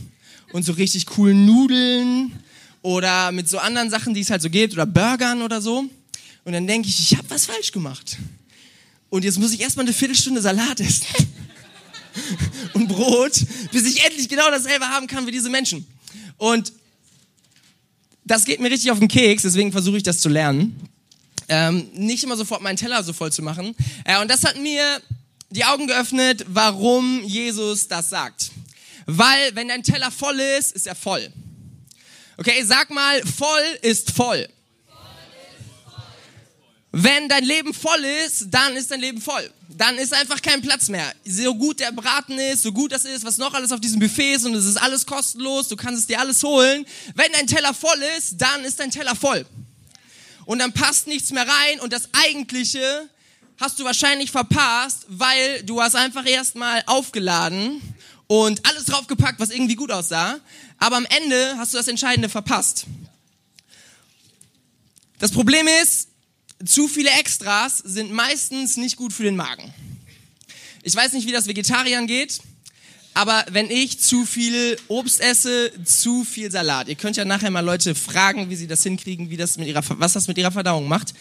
und 0.52 0.64
so 0.64 0.74
richtig 0.74 1.06
coolen 1.08 1.46
Nudeln 1.46 2.34
oder 2.82 3.32
mit 3.32 3.50
so 3.50 3.58
anderen 3.58 3.90
Sachen, 3.90 4.14
die 4.14 4.22
es 4.22 4.30
halt 4.30 4.42
so 4.42 4.50
gibt, 4.50 4.74
oder 4.74 4.86
Burgern 4.86 5.42
oder 5.42 5.62
so. 5.62 5.86
Und 6.46 6.54
dann 6.54 6.66
denke 6.66 6.88
ich, 6.88 7.00
ich 7.00 7.18
habe 7.18 7.30
was 7.30 7.46
falsch 7.46 7.72
gemacht. 7.72 8.18
Und 9.10 9.24
jetzt 9.24 9.40
muss 9.40 9.52
ich 9.52 9.62
erstmal 9.62 9.86
eine 9.86 9.94
Viertelstunde 9.94 10.42
Salat 10.42 10.80
essen 10.80 11.06
und 12.74 12.88
Brot, 12.88 13.44
bis 13.72 13.86
ich 13.86 14.04
endlich 14.06 14.30
genau 14.30 14.50
dasselbe 14.50 14.88
haben 14.88 15.08
kann 15.08 15.26
wie 15.28 15.32
diese 15.32 15.50
Menschen. 15.50 15.86
Und 16.38 16.72
das 18.24 18.46
geht 18.46 18.60
mir 18.60 18.70
richtig 18.70 18.92
auf 18.92 19.00
den 19.00 19.08
Keks, 19.08 19.44
deswegen 19.44 19.72
versuche 19.72 19.98
ich 19.98 20.04
das 20.04 20.20
zu 20.20 20.30
lernen. 20.30 20.80
Ähm, 21.48 21.90
nicht 21.94 22.24
immer 22.24 22.38
sofort 22.38 22.62
meinen 22.62 22.78
Teller 22.78 23.04
so 23.04 23.12
voll 23.12 23.32
zu 23.32 23.42
machen. 23.42 23.76
Äh, 24.06 24.22
und 24.22 24.30
das 24.30 24.44
hat 24.44 24.60
mir 24.62 25.02
die 25.50 25.66
Augen 25.66 25.88
geöffnet, 25.88 26.46
warum 26.48 27.24
Jesus 27.24 27.88
das 27.88 28.10
sagt. 28.10 28.52
Weil, 29.08 29.56
wenn 29.56 29.68
dein 29.68 29.82
Teller 29.82 30.12
voll 30.12 30.40
ist, 30.40 30.74
ist 30.74 30.86
er 30.86 30.94
voll. 30.94 31.32
Okay, 32.40 32.64
sag 32.64 32.90
mal, 32.90 33.22
voll 33.26 33.78
ist 33.82 34.12
voll. 34.12 34.48
Wenn 36.94 37.28
dein 37.28 37.44
Leben 37.44 37.74
voll 37.74 38.02
ist, 38.26 38.46
dann 38.50 38.78
ist 38.78 38.90
dein 38.92 39.02
Leben 39.02 39.20
voll. 39.20 39.52
Dann 39.68 39.98
ist 39.98 40.14
einfach 40.14 40.42
kein 40.42 40.62
Platz 40.62 40.88
mehr. 40.88 41.14
So 41.26 41.54
gut 41.54 41.82
der 41.82 41.92
Braten 41.92 42.40
ist, 42.40 42.64
so 42.64 42.72
gut 42.72 42.94
das 42.94 43.04
ist, 43.04 43.26
was 43.26 43.40
noch 43.40 43.54
alles 43.54 43.74
auf 43.74 43.82
diesem 43.82 44.00
Buffet 44.00 44.36
ist 44.36 44.46
und 44.46 44.56
es 44.56 44.66
ist 44.66 44.78
alles 44.78 45.06
kostenlos, 45.06 45.68
du 45.68 45.76
kannst 45.76 46.00
es 46.00 46.08
dir 46.08 46.18
alles 46.18 46.42
holen. 46.42 46.86
Wenn 47.14 47.30
dein 47.34 47.46
Teller 47.46 47.74
voll 47.74 48.02
ist, 48.18 48.38
dann 48.38 48.64
ist 48.64 48.80
dein 48.80 48.90
Teller 48.90 49.18
voll. 49.18 49.46
Und 50.46 50.60
dann 50.60 50.72
passt 50.72 51.08
nichts 51.08 51.32
mehr 51.32 51.46
rein 51.46 51.82
und 51.82 51.92
das 51.92 52.08
Eigentliche 52.26 53.10
hast 53.60 53.80
du 53.80 53.84
wahrscheinlich 53.84 54.32
verpasst, 54.32 55.06
weil 55.10 55.62
du 55.64 55.82
hast 55.82 55.98
einfach 55.98 56.26
erstmal 56.26 56.84
aufgeladen 56.86 57.82
und 58.30 58.64
alles 58.68 58.86
draufgepackt, 58.86 59.40
was 59.40 59.50
irgendwie 59.50 59.76
gut 59.76 59.92
aussah. 59.92 60.40
Aber 60.78 60.98
am 60.98 61.06
Ende 61.06 61.56
hast 61.58 61.74
du 61.74 61.78
das 61.78 61.88
Entscheidende 61.88 62.30
verpasst. 62.30 62.86
Das 65.18 65.32
Problem 65.32 65.68
ist, 65.82 66.10
zu 66.64 66.88
viele 66.88 67.10
Extras 67.10 67.80
sind 67.80 68.12
meistens 68.12 68.78
nicht 68.78 68.98
gut 68.98 69.14
für 69.14 69.24
den 69.24 69.36
Magen. 69.36 69.74
Ich 70.84 70.96
weiß 70.96 71.14
nicht, 71.14 71.26
wie 71.26 71.32
das 71.32 71.48
Vegetariern 71.48 72.06
geht, 72.06 72.40
aber 73.16 73.44
wenn 73.50 73.72
ich 73.72 74.00
zu 74.00 74.26
viel 74.26 74.78
Obst 74.88 75.22
esse, 75.22 75.72
zu 75.84 76.24
viel 76.24 76.52
Salat. 76.52 76.88
Ihr 76.88 76.96
könnt 76.96 77.18
ja 77.18 77.26
nachher 77.26 77.50
mal 77.50 77.66
Leute 77.66 77.96
fragen, 77.96 78.52
wie 78.52 78.56
sie 78.56 78.68
das 78.68 78.84
hinkriegen, 78.84 79.32
wie 79.32 79.38
das 79.38 79.58
mit 79.58 79.68
ihrer, 79.68 79.84
was 80.00 80.14
das 80.14 80.28
mit 80.28 80.38
ihrer 80.38 80.52
Verdauung 80.52 80.88
macht. 80.88 81.16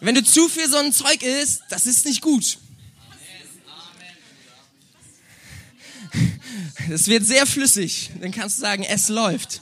Wenn 0.00 0.16
du 0.16 0.24
zu 0.24 0.48
viel 0.48 0.68
so 0.68 0.78
ein 0.78 0.92
Zeug 0.92 1.22
isst, 1.22 1.62
das 1.70 1.86
ist 1.86 2.06
nicht 2.06 2.22
gut. 2.22 2.58
Es 6.90 7.06
wird 7.06 7.24
sehr 7.24 7.46
flüssig. 7.46 8.10
Dann 8.20 8.32
kannst 8.32 8.58
du 8.58 8.62
sagen, 8.62 8.82
es 8.82 9.08
läuft. 9.08 9.60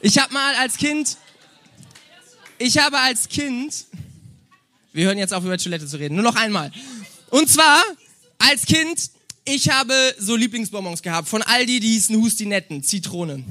Ich 0.00 0.18
habe 0.18 0.34
mal 0.34 0.54
als 0.56 0.76
Kind, 0.76 1.16
ich 2.58 2.76
habe 2.76 2.98
als 2.98 3.28
Kind, 3.28 3.86
wir 4.92 5.06
hören 5.06 5.16
jetzt 5.16 5.32
auf 5.32 5.44
über 5.44 5.56
Toilette 5.56 5.86
zu 5.86 5.96
reden, 5.96 6.14
nur 6.14 6.24
noch 6.24 6.36
einmal. 6.36 6.70
Und 7.30 7.48
zwar, 7.48 7.82
als 8.38 8.66
Kind, 8.66 9.10
ich 9.46 9.70
habe 9.70 9.94
so 10.18 10.36
Lieblingsbonbons 10.36 11.02
gehabt 11.02 11.28
von 11.28 11.42
Aldi, 11.42 11.80
die 11.80 11.88
hießen 11.88 12.16
Hustinetten, 12.16 12.82
Zitrone. 12.82 13.42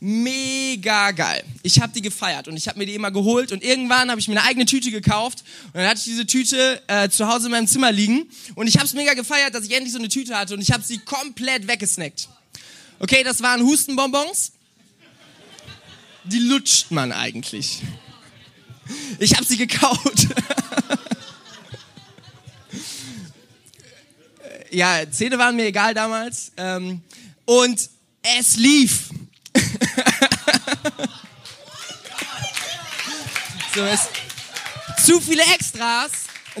Mega 0.00 1.12
geil. 1.12 1.44
Ich 1.62 1.80
habe 1.80 1.92
die 1.92 2.02
gefeiert 2.02 2.48
und 2.48 2.56
ich 2.56 2.68
habe 2.68 2.78
mir 2.78 2.86
die 2.86 2.94
immer 2.94 3.10
geholt 3.10 3.52
und 3.52 3.62
irgendwann 3.62 4.10
habe 4.10 4.20
ich 4.20 4.28
mir 4.28 4.38
eine 4.38 4.48
eigene 4.48 4.66
Tüte 4.66 4.90
gekauft 4.90 5.44
und 5.66 5.76
dann 5.76 5.88
hatte 5.88 5.98
ich 5.98 6.04
diese 6.04 6.26
Tüte 6.26 6.82
äh, 6.88 7.08
zu 7.08 7.26
Hause 7.26 7.46
in 7.46 7.52
meinem 7.52 7.66
Zimmer 7.66 7.90
liegen 7.90 8.28
und 8.54 8.66
ich 8.66 8.76
habe 8.76 8.86
es 8.86 8.92
mega 8.92 9.14
gefeiert, 9.14 9.54
dass 9.54 9.64
ich 9.64 9.72
endlich 9.72 9.92
so 9.92 9.98
eine 9.98 10.08
Tüte 10.08 10.36
hatte 10.36 10.54
und 10.54 10.60
ich 10.60 10.72
habe 10.72 10.82
sie 10.82 10.98
komplett 10.98 11.66
weggesnackt. 11.66 12.28
Okay, 12.98 13.22
das 13.22 13.42
waren 13.42 13.62
Hustenbonbons. 13.62 14.52
Die 16.24 16.38
lutscht 16.38 16.90
man 16.90 17.12
eigentlich. 17.12 17.82
Ich 19.18 19.34
habe 19.34 19.44
sie 19.44 19.56
gekaut. 19.56 20.28
ja, 24.70 25.02
Zähne 25.10 25.38
waren 25.38 25.56
mir 25.56 25.66
egal 25.66 25.94
damals. 25.94 26.52
Ähm, 26.56 27.02
und 27.44 27.90
es 28.38 28.56
lief. 28.56 29.10
so, 33.74 33.82
es, 33.82 34.08
zu 35.04 35.20
viele 35.20 35.42
Extras, 35.54 36.10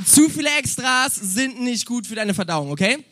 zu 0.04 0.28
viele 0.28 0.50
Extras 0.58 1.14
sind 1.14 1.60
nicht 1.60 1.86
gut 1.86 2.06
für 2.06 2.14
deine 2.14 2.34
Verdauung, 2.34 2.70
okay? 2.70 3.04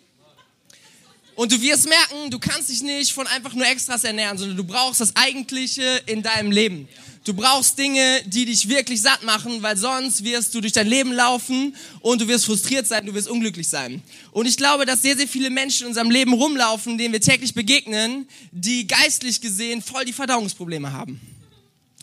Und 1.35 1.51
du 1.51 1.61
wirst 1.61 1.89
merken, 1.89 2.31
du 2.31 2.39
kannst 2.39 2.69
dich 2.69 2.83
nicht 2.83 3.13
von 3.13 3.27
einfach 3.27 3.55
nur 3.55 3.67
Extras 3.67 4.05
ernähren, 4.05 4.37
sondern 4.37 4.57
du 4.57 4.65
brauchst 4.65 5.01
das 5.01 5.17
Eigentliche 5.17 6.03
in 6.07 6.23
deinem 6.23 6.51
Leben. 6.51 6.89
Du 7.25 7.35
brauchst 7.35 7.79
Dinge, 7.79 8.21
die 8.27 8.47
dich 8.47 8.69
wirklich 8.69 9.01
satt 9.01 9.23
machen, 9.23 9.63
weil 9.63 9.77
sonst 9.77 10.25
wirst 10.25 10.55
du 10.55 10.61
durch 10.61 10.73
dein 10.73 10.89
Leben 10.89 11.13
laufen 11.13 11.77
und 12.01 12.21
du 12.21 12.27
wirst 12.27 12.47
frustriert 12.47 12.89
sein, 12.89 13.07
du 13.07 13.15
wirst 13.15 13.29
unglücklich 13.29 13.69
sein. 13.69 14.03
Und 14.33 14.47
ich 14.47 14.57
glaube, 14.57 14.87
dass 14.87 15.03
sehr, 15.03 15.17
sehr 15.17 15.29
viele 15.29 15.49
Menschen 15.49 15.83
in 15.83 15.89
unserem 15.91 16.11
Leben 16.11 16.33
rumlaufen, 16.33 16.99
denen 16.99 17.13
wir 17.13 17.21
täglich 17.21 17.55
begegnen, 17.55 18.27
die 18.51 18.89
geistlich 18.89 19.41
gesehen 19.41 19.83
voll 19.83 20.05
die 20.05 20.13
Verdauungsprobleme 20.13 20.93
haben. 20.93 21.21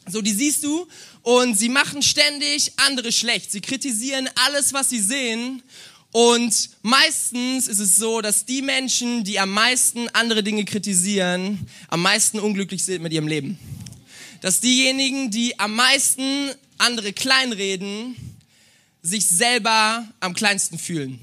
So, 0.07 0.21
die 0.21 0.31
siehst 0.31 0.63
du 0.63 0.87
und 1.21 1.57
sie 1.57 1.69
machen 1.69 2.01
ständig 2.01 2.71
andere 2.77 3.11
schlecht. 3.11 3.51
Sie 3.51 3.61
kritisieren 3.61 4.29
alles, 4.35 4.71
was 4.71 4.89
sie 4.89 5.01
sehen 5.01 5.61
und 6.11 6.69
meistens 6.81 7.67
ist 7.67 7.79
es 7.79 7.97
so, 7.97 8.21
dass 8.21 8.45
die 8.45 8.61
Menschen, 8.63 9.23
die 9.25 9.37
am 9.37 9.51
meisten 9.51 10.07
andere 10.09 10.41
Dinge 10.41 10.65
kritisieren, 10.65 11.67
am 11.89 12.01
meisten 12.01 12.39
unglücklich 12.39 12.83
sind 12.83 13.03
mit 13.03 13.13
ihrem 13.13 13.27
Leben 13.27 13.59
dass 14.41 14.59
diejenigen, 14.61 15.31
die 15.31 15.59
am 15.59 15.75
meisten 15.75 16.51
andere 16.77 17.13
kleinreden, 17.13 18.15
sich 19.01 19.25
selber 19.25 20.07
am 20.19 20.33
kleinsten 20.33 20.77
fühlen 20.77 21.19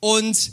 und 0.00 0.52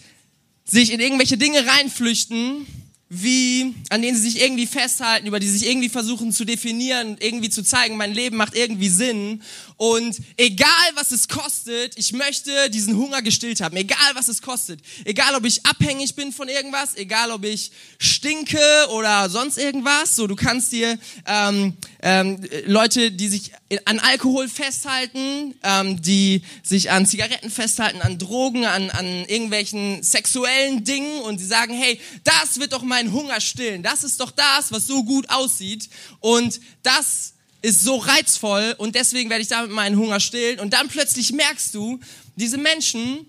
sich 0.65 0.91
in 0.91 0.99
irgendwelche 0.99 1.37
Dinge 1.37 1.65
reinflüchten, 1.65 2.65
wie, 3.09 3.73
an 3.89 4.01
denen 4.01 4.17
sie 4.17 4.29
sich 4.29 4.41
irgendwie 4.41 4.67
festhalten, 4.67 5.27
über 5.27 5.39
die 5.39 5.47
sie 5.47 5.59
sich 5.59 5.67
irgendwie 5.67 5.89
versuchen 5.89 6.33
zu 6.33 6.43
definieren, 6.43 7.15
irgendwie 7.19 7.49
zu 7.49 7.63
zeigen, 7.63 7.95
mein 7.95 8.13
Leben 8.13 8.35
macht 8.35 8.55
irgendwie 8.55 8.89
Sinn. 8.89 9.41
Und 9.77 10.17
egal 10.37 10.67
was 10.95 11.11
es 11.11 11.27
kostet, 11.27 11.97
ich 11.97 12.11
möchte 12.11 12.71
diesen 12.71 12.97
Hunger 12.97 13.21
gestillt 13.21 13.61
haben. 13.61 13.77
Egal 13.77 14.15
was 14.15 14.27
es 14.27 14.41
kostet. 14.41 14.81
Egal 15.05 15.35
ob 15.35 15.45
ich 15.45 15.63
abhängig 15.67 16.15
bin 16.15 16.31
von 16.33 16.49
irgendwas, 16.49 16.97
egal 16.97 17.29
ob 17.29 17.45
ich 17.45 17.71
stinke 17.99 18.59
oder 18.89 19.29
sonst 19.29 19.59
irgendwas. 19.59 20.15
So, 20.15 20.25
du 20.25 20.35
kannst 20.35 20.71
dir 20.71 20.97
ähm, 21.27 21.77
ähm, 22.01 22.43
Leute, 22.65 23.11
die 23.11 23.27
sich 23.27 23.51
an 23.85 23.99
Alkohol 23.99 24.49
festhalten, 24.49 25.53
ähm, 25.61 26.01
die 26.01 26.41
sich 26.63 26.89
an 26.89 27.05
Zigaretten 27.05 27.51
festhalten, 27.51 28.01
an 28.01 28.17
Drogen, 28.17 28.65
an, 28.65 28.89
an 28.89 29.05
irgendwelchen 29.25 30.01
sexuellen 30.01 30.85
Dingen 30.85 31.21
und 31.21 31.37
sie 31.37 31.45
sagen, 31.45 31.75
hey, 31.75 32.01
das 32.23 32.59
wird 32.59 32.73
doch 32.73 32.81
meinen 32.81 33.11
Hunger 33.11 33.39
stillen. 33.41 33.83
Das 33.83 34.03
ist 34.03 34.19
doch 34.21 34.31
das, 34.31 34.71
was 34.71 34.87
so 34.87 35.03
gut 35.03 35.29
aussieht 35.29 35.87
und 36.19 36.59
das 36.81 37.33
ist 37.67 37.83
so 37.83 37.97
reizvoll 37.97 38.75
und 38.77 38.95
deswegen 38.95 39.29
werde 39.29 39.41
ich 39.41 39.49
damit 39.49 39.71
meinen 39.71 39.97
Hunger 39.97 40.21
stillen. 40.21 40.59
Und 40.61 40.71
dann 40.71 40.87
plötzlich 40.87 41.33
merkst 41.33 41.75
du, 41.75 41.99
diese 42.37 42.57
Menschen, 42.57 43.25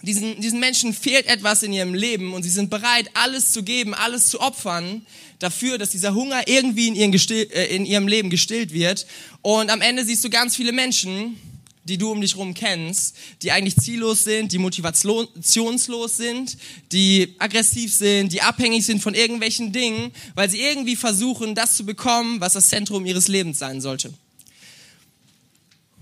diesen, 0.00 0.40
diesen 0.40 0.60
Menschen 0.60 0.94
fehlt 0.94 1.26
etwas 1.26 1.62
in 1.62 1.74
ihrem 1.74 1.92
Leben 1.92 2.32
und 2.32 2.42
sie 2.42 2.48
sind 2.48 2.70
bereit, 2.70 3.10
alles 3.12 3.52
zu 3.52 3.62
geben, 3.62 3.92
alles 3.92 4.28
zu 4.28 4.40
opfern 4.40 5.04
dafür, 5.40 5.76
dass 5.76 5.90
dieser 5.90 6.14
Hunger 6.14 6.48
irgendwie 6.48 6.88
in, 6.88 6.94
ihren 6.94 7.12
gestill, 7.12 7.50
äh, 7.52 7.66
in 7.66 7.84
ihrem 7.84 8.08
Leben 8.08 8.30
gestillt 8.30 8.72
wird. 8.72 9.06
Und 9.42 9.70
am 9.70 9.82
Ende 9.82 10.06
siehst 10.06 10.24
du 10.24 10.30
ganz 10.30 10.56
viele 10.56 10.72
Menschen, 10.72 11.38
die 11.86 11.98
du 11.98 12.10
um 12.10 12.20
dich 12.20 12.34
herum 12.34 12.52
kennst, 12.52 13.16
die 13.42 13.52
eigentlich 13.52 13.76
ziellos 13.76 14.24
sind, 14.24 14.52
die 14.52 14.58
motivationslos 14.58 16.16
sind, 16.16 16.58
die 16.92 17.34
aggressiv 17.38 17.94
sind, 17.94 18.32
die 18.32 18.42
abhängig 18.42 18.84
sind 18.84 19.00
von 19.00 19.14
irgendwelchen 19.14 19.72
Dingen, 19.72 20.12
weil 20.34 20.50
sie 20.50 20.60
irgendwie 20.60 20.96
versuchen, 20.96 21.54
das 21.54 21.76
zu 21.76 21.86
bekommen, 21.86 22.40
was 22.40 22.54
das 22.54 22.68
Zentrum 22.68 23.06
ihres 23.06 23.28
Lebens 23.28 23.58
sein 23.58 23.80
sollte. 23.80 24.12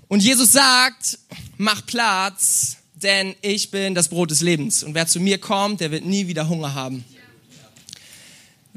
Und 0.09 0.23
Jesus 0.23 0.53
sagt, 0.53 1.19
mach 1.59 1.85
Platz, 1.87 2.79
denn 2.95 3.35
ich 3.43 3.71
bin 3.71 3.95
das 3.95 4.09
Brot 4.09 4.31
des 4.31 4.41
Lebens. 4.41 4.83
Und 4.83 4.95
wer 4.95 5.07
zu 5.07 5.21
mir 5.21 5.39
kommt, 5.39 5.81
der 5.81 5.91
wird 5.91 6.05
nie 6.05 6.27
wieder 6.27 6.49
Hunger 6.49 6.75
haben. 6.75 7.05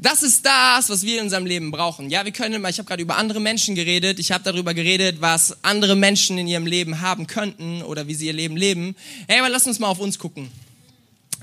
Das 0.00 0.22
ist 0.22 0.46
das, 0.46 0.88
was 0.90 1.02
wir 1.02 1.18
in 1.18 1.24
unserem 1.24 1.44
Leben 1.44 1.72
brauchen. 1.72 2.08
Ja, 2.08 2.24
wir 2.24 2.30
können 2.30 2.54
immer, 2.54 2.68
ich 2.68 2.78
habe 2.78 2.86
gerade 2.86 3.02
über 3.02 3.16
andere 3.16 3.40
Menschen 3.40 3.74
geredet, 3.74 4.20
ich 4.20 4.30
habe 4.30 4.44
darüber 4.44 4.72
geredet, 4.72 5.20
was 5.20 5.64
andere 5.64 5.96
Menschen 5.96 6.38
in 6.38 6.46
ihrem 6.46 6.66
Leben 6.66 7.00
haben 7.00 7.26
könnten 7.26 7.82
oder 7.82 8.06
wie 8.06 8.14
sie 8.14 8.26
ihr 8.26 8.32
Leben 8.32 8.56
leben. 8.56 8.94
Hey, 9.26 9.40
aber 9.40 9.48
lass 9.48 9.66
uns 9.66 9.80
mal 9.80 9.88
auf 9.88 9.98
uns 9.98 10.20
gucken. 10.20 10.52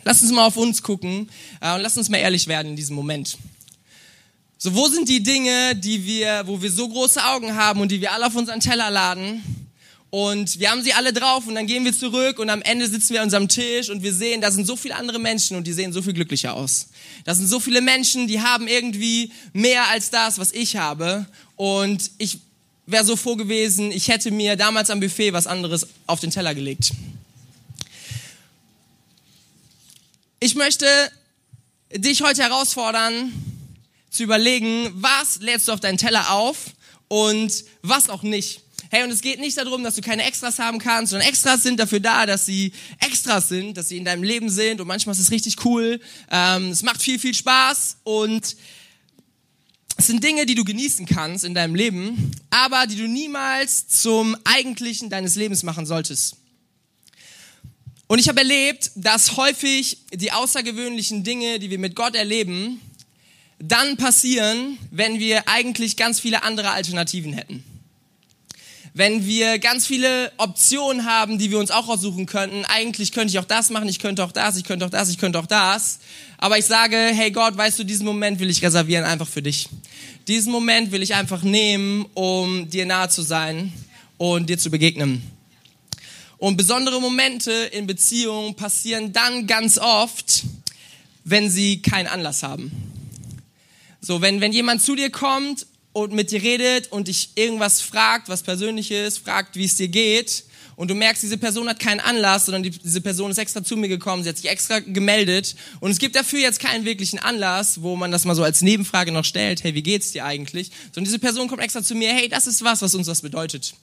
Lass 0.05 0.21
uns 0.21 0.31
mal 0.31 0.45
auf 0.45 0.55
uns 0.55 0.83
gucken 0.83 1.29
äh, 1.59 1.75
und 1.75 1.81
lass 1.81 1.97
uns 1.97 2.07
mal 2.07 2.17
ehrlich 2.17 2.47
werden 2.47 2.69
in 2.69 2.75
diesem 2.77 2.95
Moment. 2.95 3.37
So, 4.57 4.73
wo 4.73 4.87
sind 4.87 5.09
die 5.09 5.21
Dinge, 5.21 5.75
die 5.75 6.05
wir, 6.05 6.43
wo 6.45 6.61
wir 6.61 6.71
so 6.71 6.87
große 6.87 7.21
Augen 7.25 7.55
haben 7.55 7.81
und 7.81 7.91
die 7.91 7.99
wir 7.99 8.13
alle 8.13 8.27
auf 8.27 8.35
unseren 8.35 8.61
Teller 8.61 8.89
laden 8.89 9.64
und 10.15 10.59
wir 10.59 10.71
haben 10.71 10.81
sie 10.81 10.93
alle 10.93 11.11
drauf 11.11 11.45
und 11.45 11.55
dann 11.55 11.67
gehen 11.67 11.83
wir 11.83 11.91
zurück 11.91 12.39
und 12.39 12.49
am 12.49 12.61
Ende 12.61 12.87
sitzen 12.87 13.11
wir 13.11 13.19
an 13.19 13.25
unserem 13.25 13.49
Tisch 13.49 13.89
und 13.89 14.01
wir 14.01 14.13
sehen, 14.13 14.39
da 14.39 14.49
sind 14.49 14.65
so 14.65 14.77
viele 14.77 14.95
andere 14.95 15.19
Menschen 15.19 15.57
und 15.57 15.67
die 15.67 15.73
sehen 15.73 15.91
so 15.91 16.01
viel 16.01 16.13
glücklicher 16.13 16.53
aus. 16.53 16.87
Da 17.25 17.35
sind 17.35 17.47
so 17.47 17.59
viele 17.59 17.81
Menschen, 17.81 18.25
die 18.25 18.39
haben 18.39 18.69
irgendwie 18.69 19.33
mehr 19.51 19.89
als 19.89 20.11
das, 20.11 20.37
was 20.37 20.53
ich 20.53 20.77
habe. 20.77 21.25
Und 21.57 22.11
ich 22.17 22.39
wäre 22.85 23.03
so 23.03 23.17
froh 23.17 23.35
gewesen, 23.35 23.91
ich 23.91 24.07
hätte 24.07 24.31
mir 24.31 24.55
damals 24.55 24.89
am 24.89 25.01
Buffet 25.01 25.33
was 25.33 25.47
anderes 25.47 25.85
auf 26.07 26.21
den 26.21 26.31
Teller 26.31 26.55
gelegt. 26.55 26.93
Ich 30.39 30.55
möchte 30.55 30.87
dich 31.93 32.21
heute 32.21 32.41
herausfordern, 32.41 33.33
zu 34.11 34.23
überlegen, 34.23 34.91
was 34.93 35.41
lädst 35.41 35.67
du 35.67 35.73
auf 35.73 35.81
deinen 35.81 35.97
Teller 35.97 36.31
auf 36.31 36.67
und 37.09 37.65
was 37.81 38.07
auch 38.07 38.23
nicht. 38.23 38.61
Hey, 38.91 39.03
und 39.03 39.09
es 39.09 39.21
geht 39.21 39.39
nicht 39.39 39.57
darum, 39.57 39.83
dass 39.83 39.95
du 39.95 40.01
keine 40.01 40.23
Extras 40.23 40.59
haben 40.59 40.77
kannst, 40.77 41.11
sondern 41.11 41.27
Extras 41.27 41.63
sind 41.63 41.79
dafür 41.79 41.99
da, 41.99 42.25
dass 42.25 42.45
sie 42.45 42.71
Extras 42.99 43.49
sind, 43.49 43.77
dass 43.77 43.89
sie 43.89 43.97
in 43.97 44.05
deinem 44.05 44.23
Leben 44.23 44.49
sind 44.49 44.79
und 44.79 44.87
manchmal 44.87 45.13
ist 45.13 45.21
es 45.21 45.31
richtig 45.31 45.65
cool. 45.65 45.99
Ähm, 46.31 46.69
es 46.69 46.83
macht 46.83 47.01
viel, 47.01 47.17
viel 47.17 47.33
Spaß 47.33 47.97
und 48.03 48.55
es 49.97 50.07
sind 50.07 50.23
Dinge, 50.23 50.45
die 50.45 50.55
du 50.55 50.63
genießen 50.63 51.05
kannst 51.05 51.45
in 51.45 51.55
deinem 51.55 51.73
Leben, 51.73 52.31
aber 52.49 52.85
die 52.85 52.95
du 52.95 53.07
niemals 53.07 53.87
zum 53.87 54.37
Eigentlichen 54.43 55.09
deines 55.09 55.35
Lebens 55.35 55.63
machen 55.63 55.85
solltest. 55.85 56.37
Und 58.07 58.19
ich 58.19 58.29
habe 58.29 58.41
erlebt, 58.41 58.91
dass 58.95 59.35
häufig 59.35 59.97
die 60.13 60.31
außergewöhnlichen 60.31 61.23
Dinge, 61.23 61.57
die 61.57 61.71
wir 61.71 61.79
mit 61.79 61.95
Gott 61.95 62.13
erleben, 62.13 62.81
dann 63.57 63.97
passieren, 63.97 64.77
wenn 64.91 65.17
wir 65.17 65.47
eigentlich 65.47 65.97
ganz 65.97 66.19
viele 66.19 66.43
andere 66.43 66.69
Alternativen 66.69 67.33
hätten 67.33 67.74
wenn 68.95 69.25
wir 69.25 69.59
ganz 69.59 69.85
viele 69.85 70.31
Optionen 70.37 71.05
haben, 71.05 71.37
die 71.37 71.51
wir 71.51 71.59
uns 71.59 71.69
auch 71.69 71.89
aussuchen 71.89 72.25
könnten. 72.25 72.63
Eigentlich 72.63 73.11
könnte 73.11 73.27
ich 73.27 73.39
auch 73.39 73.45
das 73.45 73.69
machen, 73.69 73.89
ich 73.89 73.99
könnte 73.99 74.23
auch 74.23 74.31
das, 74.31 74.55
ich 74.55 74.63
könnte 74.63 74.85
auch 74.85 74.89
das, 74.89 75.09
ich 75.09 75.17
könnte 75.17 75.37
auch 75.37 75.45
das. 75.45 75.99
Aber 76.37 76.57
ich 76.57 76.63
sage, 76.63 76.95
hey 76.95 77.29
Gott, 77.29 77.57
weißt 77.57 77.77
du, 77.77 77.83
diesen 77.83 78.05
Moment 78.05 78.39
will 78.39 78.49
ich 78.49 78.63
reservieren 78.63 79.03
einfach 79.03 79.27
für 79.27 79.41
dich. 79.41 79.67
Diesen 80.29 80.49
Moment 80.49 80.93
will 80.93 81.03
ich 81.03 81.13
einfach 81.13 81.43
nehmen, 81.43 82.05
um 82.13 82.69
dir 82.69 82.85
nahe 82.85 83.09
zu 83.09 83.21
sein 83.21 83.73
und 84.17 84.49
dir 84.49 84.57
zu 84.57 84.71
begegnen. 84.71 85.21
Und 86.37 86.55
besondere 86.55 87.01
Momente 87.01 87.51
in 87.51 87.87
Beziehungen 87.87 88.55
passieren 88.55 89.11
dann 89.11 89.45
ganz 89.45 89.77
oft, 89.77 90.43
wenn 91.25 91.49
sie 91.49 91.81
keinen 91.81 92.07
Anlass 92.07 92.43
haben. 92.43 92.71
So, 93.99 94.21
wenn, 94.21 94.39
wenn 94.39 94.53
jemand 94.53 94.81
zu 94.81 94.95
dir 94.95 95.09
kommt 95.09 95.67
und 95.95 96.11
mit 96.11 96.29
dir 96.31 96.43
redet 96.43 96.91
und 96.91 97.07
dich 97.07 97.29
irgendwas 97.35 97.79
fragt, 97.79 98.27
was 98.27 98.43
persönliches, 98.43 99.17
fragt, 99.17 99.55
wie 99.55 99.63
es 99.63 99.77
dir 99.77 99.87
geht, 99.87 100.43
und 100.75 100.89
du 100.89 100.93
merkst, 100.93 101.23
diese 101.23 101.37
Person 101.37 101.69
hat 101.69 101.79
keinen 101.79 102.01
Anlass, 102.01 102.47
sondern 102.47 102.63
die, 102.63 102.71
diese 102.71 102.99
Person 102.99 103.31
ist 103.31 103.37
extra 103.37 103.63
zu 103.63 103.77
mir 103.77 103.87
gekommen, 103.87 104.21
sie 104.21 104.27
hat 104.27 104.35
sich 104.35 104.49
extra 104.49 104.79
gemeldet 104.79 105.55
und 105.79 105.91
es 105.91 105.97
gibt 105.97 106.17
dafür 106.17 106.39
jetzt 106.39 106.59
keinen 106.59 106.83
wirklichen 106.83 107.17
Anlass, 107.17 107.81
wo 107.81 107.95
man 107.95 108.11
das 108.11 108.25
mal 108.25 108.35
so 108.35 108.43
als 108.43 108.61
Nebenfrage 108.61 109.13
noch 109.13 109.23
stellt, 109.23 109.63
hey, 109.63 109.73
wie 109.73 109.83
geht's 109.83 110.11
dir 110.11 110.25
eigentlich? 110.25 110.69
Sondern 110.87 111.05
diese 111.05 111.19
Person 111.19 111.47
kommt 111.47 111.61
extra 111.61 111.81
zu 111.81 111.95
mir, 111.95 112.13
hey, 112.13 112.27
das 112.27 112.45
ist 112.45 112.61
was, 112.61 112.81
was 112.81 112.93
uns 112.93 113.07
was 113.07 113.21
bedeutet. 113.21 113.73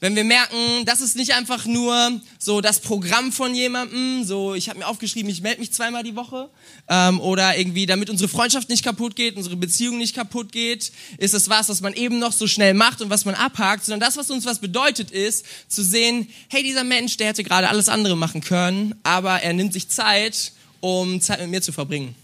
Wenn 0.00 0.16
wir 0.16 0.24
merken, 0.24 0.86
das 0.86 1.02
ist 1.02 1.14
nicht 1.14 1.34
einfach 1.34 1.66
nur 1.66 2.20
so 2.38 2.62
das 2.62 2.80
Programm 2.80 3.32
von 3.32 3.54
jemandem, 3.54 4.24
so 4.24 4.54
ich 4.54 4.70
habe 4.70 4.78
mir 4.78 4.86
aufgeschrieben, 4.86 5.30
ich 5.30 5.42
melde 5.42 5.60
mich 5.60 5.72
zweimal 5.74 6.02
die 6.02 6.16
Woche, 6.16 6.48
ähm, 6.88 7.20
oder 7.20 7.58
irgendwie, 7.58 7.84
damit 7.84 8.08
unsere 8.08 8.28
Freundschaft 8.28 8.70
nicht 8.70 8.82
kaputt 8.82 9.14
geht, 9.14 9.36
unsere 9.36 9.56
Beziehung 9.56 9.98
nicht 9.98 10.14
kaputt 10.14 10.52
geht, 10.52 10.90
ist 11.18 11.34
es 11.34 11.50
was, 11.50 11.68
was 11.68 11.82
man 11.82 11.92
eben 11.92 12.18
noch 12.18 12.32
so 12.32 12.46
schnell 12.46 12.72
macht 12.72 13.02
und 13.02 13.10
was 13.10 13.26
man 13.26 13.34
abhakt, 13.34 13.84
sondern 13.84 14.00
das, 14.00 14.16
was 14.16 14.30
uns 14.30 14.46
was 14.46 14.58
bedeutet, 14.60 15.10
ist 15.10 15.44
zu 15.68 15.84
sehen, 15.84 16.28
hey, 16.48 16.62
dieser 16.62 16.84
Mensch, 16.84 17.18
der 17.18 17.28
hätte 17.28 17.44
gerade 17.44 17.68
alles 17.68 17.90
andere 17.90 18.16
machen 18.16 18.40
können, 18.40 18.94
aber 19.02 19.42
er 19.42 19.52
nimmt 19.52 19.74
sich 19.74 19.90
Zeit, 19.90 20.52
um 20.80 21.20
Zeit 21.20 21.40
mit 21.40 21.50
mir 21.50 21.60
zu 21.60 21.72
verbringen. 21.72 22.14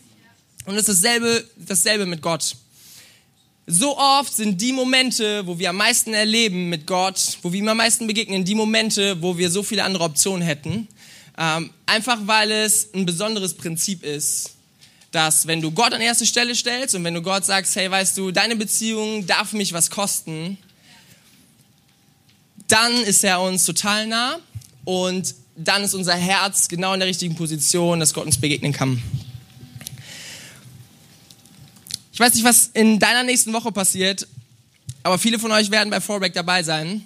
Und 0.64 0.76
es 0.76 0.88
ist 0.88 1.04
dasselbe, 1.04 1.44
dasselbe 1.56 2.06
mit 2.06 2.22
Gott. 2.22 2.56
So 3.68 3.98
oft 3.98 4.32
sind 4.32 4.60
die 4.60 4.72
Momente, 4.72 5.44
wo 5.44 5.58
wir 5.58 5.70
am 5.70 5.76
meisten 5.76 6.14
erleben 6.14 6.68
mit 6.68 6.86
Gott, 6.86 7.38
wo 7.42 7.52
wir 7.52 7.58
ihm 7.58 7.66
am 7.66 7.76
meisten 7.76 8.06
begegnen, 8.06 8.44
die 8.44 8.54
Momente, 8.54 9.20
wo 9.20 9.36
wir 9.36 9.50
so 9.50 9.64
viele 9.64 9.82
andere 9.82 10.04
Optionen 10.04 10.42
hätten. 10.42 10.86
Ähm, 11.36 11.70
einfach 11.84 12.18
weil 12.26 12.52
es 12.52 12.90
ein 12.94 13.04
besonderes 13.04 13.54
Prinzip 13.54 14.04
ist, 14.04 14.52
dass 15.10 15.48
wenn 15.48 15.60
du 15.60 15.72
Gott 15.72 15.92
an 15.92 16.00
erste 16.00 16.26
Stelle 16.26 16.54
stellst 16.54 16.94
und 16.94 17.02
wenn 17.02 17.14
du 17.14 17.22
Gott 17.22 17.44
sagst, 17.44 17.74
hey, 17.74 17.90
weißt 17.90 18.16
du, 18.16 18.30
deine 18.30 18.54
Beziehung 18.54 19.26
darf 19.26 19.52
mich 19.52 19.72
was 19.72 19.90
kosten, 19.90 20.58
dann 22.68 22.92
ist 23.02 23.24
er 23.24 23.40
uns 23.40 23.64
total 23.64 24.06
nah 24.06 24.38
und 24.84 25.34
dann 25.56 25.82
ist 25.82 25.94
unser 25.94 26.14
Herz 26.14 26.68
genau 26.68 26.94
in 26.94 27.00
der 27.00 27.08
richtigen 27.08 27.34
Position, 27.34 27.98
dass 27.98 28.14
Gott 28.14 28.26
uns 28.26 28.38
begegnen 28.40 28.72
kann. 28.72 29.02
Ich 32.16 32.20
weiß 32.20 32.32
nicht, 32.32 32.44
was 32.44 32.70
in 32.72 32.98
deiner 32.98 33.24
nächsten 33.24 33.52
Woche 33.52 33.70
passiert, 33.70 34.26
aber 35.02 35.18
viele 35.18 35.38
von 35.38 35.52
euch 35.52 35.70
werden 35.70 35.90
bei 35.90 36.00
Fallback 36.00 36.32
dabei 36.32 36.62
sein. 36.62 37.04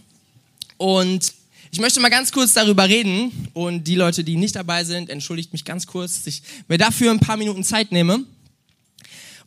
Und 0.77 1.33
ich 1.73 1.81
möchte 1.81 1.99
mal 1.99 2.11
ganz 2.11 2.31
kurz 2.31 2.53
darüber 2.53 2.89
reden. 2.89 3.49
Und 3.53 3.83
die 3.89 3.97
Leute, 3.97 4.23
die 4.23 4.37
nicht 4.37 4.55
dabei 4.55 4.85
sind, 4.85 5.11
entschuldigt 5.11 5.53
mich 5.53 5.65
ganz 5.65 5.89
kurz, 5.89 6.19
dass 6.19 6.29
ich 6.29 6.43
mir 6.69 6.79
dafür 6.79 7.11
ein 7.11 7.19
paar 7.19 7.37
Minuten 7.37 7.65
Zeit 7.65 7.91
nehme. 7.91 8.25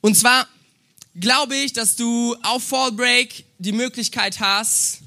Und 0.01 0.17
zwar 0.17 0.49
glaube 1.17 1.55
ich, 1.55 1.71
dass 1.71 1.95
du 1.95 2.35
auf 2.43 2.61
Fallbreak 2.61 3.45
die 3.57 3.71
Möglichkeit 3.71 4.41
hast, 4.41 4.99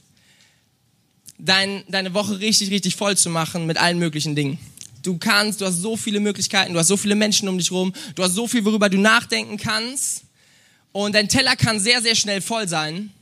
dein, 1.39 1.85
deine 1.87 2.15
Woche 2.15 2.41
richtig, 2.41 2.71
richtig 2.71 2.97
voll 2.97 3.15
zu 3.19 3.29
machen 3.29 3.67
mit 3.67 3.77
allen 3.77 3.99
möglichen 3.99 4.35
Dingen. 4.35 4.59
Du 5.03 5.19
kannst, 5.19 5.61
du 5.61 5.67
hast 5.67 5.83
so 5.83 5.99
viele 5.99 6.19
Möglichkeiten, 6.19 6.73
du 6.73 6.79
hast 6.79 6.89
so 6.89 6.97
viele 6.97 7.15
Menschen 7.15 7.47
um 7.47 7.59
dich 7.59 7.71
rum, 7.71 7.93
du 8.15 8.23
hast 8.23 8.33
so 8.33 8.49
viel, 8.49 8.65
worüber 8.65 8.89
du 8.89 8.97
nachdenken 8.97 9.59
kannst. 9.59 10.23
Und 10.97 11.15
dein 11.15 11.29
Teller 11.29 11.57
kann 11.57 11.79
sehr, 11.79 12.01
sehr 12.01 12.15
schnell 12.15 12.41
voll 12.41 12.69
sein. 12.69 13.13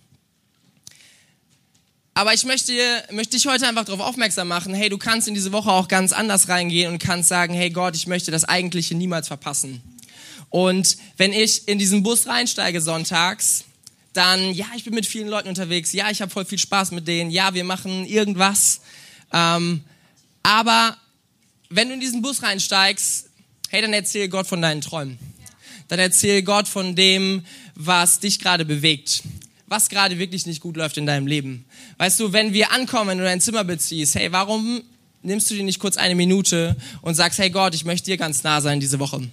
Aber 2.15 2.33
ich 2.33 2.45
möchte, 2.45 2.73
möchte 3.11 3.37
dich 3.37 3.49
heute 3.49 3.67
einfach 3.67 3.85
darauf 3.85 3.99
aufmerksam 3.99 4.47
machen, 4.47 4.73
hey, 4.75 4.89
du 4.89 4.97
kannst 4.97 5.27
in 5.27 5.35
diese 5.35 5.51
Woche 5.51 5.73
auch 5.73 5.89
ganz 5.89 6.13
anders 6.13 6.49
reingehen 6.49 6.93
und 6.93 7.01
kannst 7.01 7.29
sagen, 7.29 7.53
hey 7.53 7.71
Gott, 7.71 7.97
ich 7.97 8.07
möchte 8.07 8.31
das 8.31 8.45
Eigentliche 8.45 8.95
niemals 8.95 9.27
verpassen. 9.27 9.83
Und 10.51 10.97
wenn 11.17 11.33
ich 11.33 11.67
in 11.67 11.81
diesen 11.81 12.05
Bus 12.05 12.29
reinsteige 12.29 12.81
sonntags, 12.81 13.65
dann, 14.13 14.55
ja, 14.55 14.67
ich 14.77 14.85
bin 14.85 14.95
mit 14.95 15.05
vielen 15.05 15.27
Leuten 15.27 15.49
unterwegs, 15.49 15.93
ja, 15.93 16.13
ich 16.13 16.23
habe 16.23 16.31
voll 16.31 16.45
viel 16.45 16.59
Spaß 16.59 16.93
mit 16.93 17.09
denen, 17.09 17.33
ja, 17.33 17.55
wir 17.55 17.65
machen 17.65 18.07
irgendwas. 18.07 18.83
Ähm, 19.33 19.83
aber 20.45 20.97
wenn 21.71 21.89
du 21.89 21.95
in 21.95 22.01
diesen 22.01 22.23
Bus 22.23 22.45
reinsteigst, 22.45 23.31
hey, 23.71 23.83
dann 23.83 23.93
erzähl 23.93 24.29
Gott 24.29 24.47
von 24.47 24.63
deinen 24.63 24.81
Träumen. 24.81 25.19
Dann 25.89 25.99
erzähl 25.99 26.43
Gott 26.43 26.67
von 26.67 26.97
dem, 26.97 27.45
was 27.75 28.21
dich 28.21 28.39
gerade 28.39 28.65
bewegt, 28.65 29.23
was 29.67 29.89
gerade 29.89 30.19
wirklich 30.19 30.47
nicht 30.47 30.61
gut 30.61 30.77
läuft 30.77 30.97
in 30.97 31.07
deinem 31.07 31.27
Leben. 31.27 31.65
Weißt 31.99 32.21
du, 32.21 32.33
wenn 32.33 32.53
wir 32.53 32.73
ankommen 32.73 33.19
und 33.19 33.25
dein 33.25 33.41
Zimmer 33.41 33.65
beziehst, 33.65 34.15
hey, 34.15 34.31
warum 34.33 34.83
nimmst 35.23 35.51
du 35.51 35.55
dir 35.55 35.65
nicht 35.65 35.79
kurz 35.79 35.97
eine 35.97 36.15
Minute 36.15 36.77
und 37.03 37.15
sagst, 37.15 37.39
hey 37.39 37.51
Gott, 37.51 37.75
ich 37.75 37.85
möchte 37.85 38.11
dir 38.11 38.17
ganz 38.17 38.43
nah 38.43 38.61
sein 38.61 38.81
diese 38.81 38.99
Woche? 38.99 39.29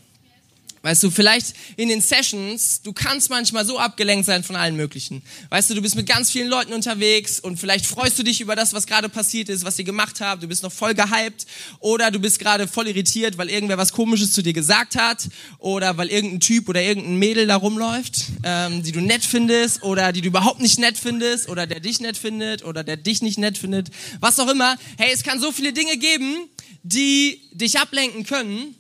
Weißt 0.83 1.03
du, 1.03 1.11
vielleicht 1.11 1.53
in 1.77 1.89
den 1.89 2.01
Sessions, 2.01 2.81
du 2.81 2.91
kannst 2.91 3.29
manchmal 3.29 3.65
so 3.65 3.77
abgelenkt 3.77 4.25
sein 4.25 4.43
von 4.43 4.55
allen 4.55 4.75
möglichen. 4.75 5.21
Weißt 5.49 5.69
du, 5.69 5.75
du 5.75 5.81
bist 5.81 5.95
mit 5.95 6.07
ganz 6.07 6.31
vielen 6.31 6.47
Leuten 6.47 6.73
unterwegs 6.73 7.39
und 7.39 7.57
vielleicht 7.57 7.85
freust 7.85 8.17
du 8.17 8.23
dich 8.23 8.41
über 8.41 8.55
das, 8.55 8.73
was 8.73 8.87
gerade 8.87 9.07
passiert 9.07 9.49
ist, 9.49 9.63
was 9.63 9.77
ihr 9.77 9.85
gemacht 9.85 10.21
habt. 10.21 10.41
Du 10.41 10.47
bist 10.47 10.63
noch 10.63 10.71
voll 10.71 10.95
gehypt 10.95 11.45
oder 11.79 12.09
du 12.09 12.17
bist 12.17 12.39
gerade 12.39 12.67
voll 12.67 12.87
irritiert, 12.87 13.37
weil 13.37 13.51
irgendwer 13.51 13.77
was 13.77 13.93
Komisches 13.93 14.31
zu 14.33 14.41
dir 14.41 14.53
gesagt 14.53 14.95
hat 14.95 15.29
oder 15.59 15.97
weil 15.97 16.07
irgendein 16.07 16.39
Typ 16.39 16.67
oder 16.67 16.81
irgendein 16.81 17.17
Mädel 17.17 17.45
da 17.45 17.57
rumläuft, 17.57 18.25
ähm, 18.43 18.81
die 18.81 18.91
du 18.91 19.01
nett 19.01 19.23
findest 19.23 19.83
oder 19.83 20.11
die 20.11 20.21
du 20.21 20.29
überhaupt 20.29 20.61
nicht 20.61 20.79
nett 20.79 20.97
findest 20.97 21.47
oder 21.47 21.67
der 21.67 21.79
dich 21.79 21.99
nett 21.99 22.17
findet 22.17 22.63
oder 22.63 22.83
der 22.83 22.97
dich 22.97 23.21
nicht 23.21 23.37
nett 23.37 23.59
findet. 23.59 23.89
Was 24.19 24.39
auch 24.39 24.49
immer. 24.49 24.77
Hey, 24.97 25.11
es 25.13 25.21
kann 25.21 25.39
so 25.39 25.51
viele 25.51 25.73
Dinge 25.73 25.97
geben, 25.97 26.49
die 26.81 27.39
dich 27.53 27.79
ablenken 27.79 28.25
können 28.25 28.75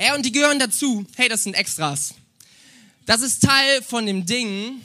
Hey, 0.00 0.14
und 0.14 0.24
die 0.24 0.30
gehören 0.30 0.60
dazu. 0.60 1.04
Hey, 1.16 1.28
das 1.28 1.42
sind 1.42 1.54
Extras. 1.54 2.14
Das 3.04 3.20
ist 3.20 3.42
Teil 3.42 3.82
von 3.82 4.06
dem 4.06 4.26
Ding, 4.26 4.80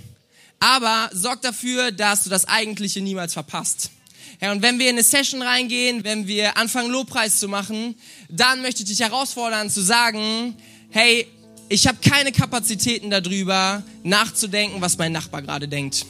aber 0.59 1.11
sorg 1.13 1.43
dafür, 1.43 1.91
dass 1.91 2.23
du 2.23 2.31
das 2.31 2.45
Eigentliche 2.45 2.99
niemals 2.99 3.33
verpasst. 3.33 3.91
Hey, 4.39 4.49
und 4.49 4.63
wenn 4.63 4.79
wir 4.79 4.87
in 4.87 4.95
eine 4.95 5.03
Session 5.03 5.43
reingehen, 5.43 6.03
wenn 6.03 6.25
wir 6.25 6.57
anfangen 6.57 6.89
Lobpreis 6.89 7.39
zu 7.39 7.47
machen, 7.47 7.93
dann 8.27 8.63
möchte 8.63 8.81
ich 8.81 8.89
dich 8.89 9.01
herausfordern 9.01 9.69
zu 9.69 9.81
sagen, 9.81 10.55
hey, 10.89 11.27
ich 11.69 11.85
habe 11.85 11.99
keine 12.01 12.31
Kapazitäten 12.31 13.11
darüber, 13.11 13.83
nachzudenken, 14.01 14.81
was 14.81 14.97
mein 14.97 15.11
Nachbar 15.11 15.43
gerade 15.43 15.67
denkt, 15.67 16.07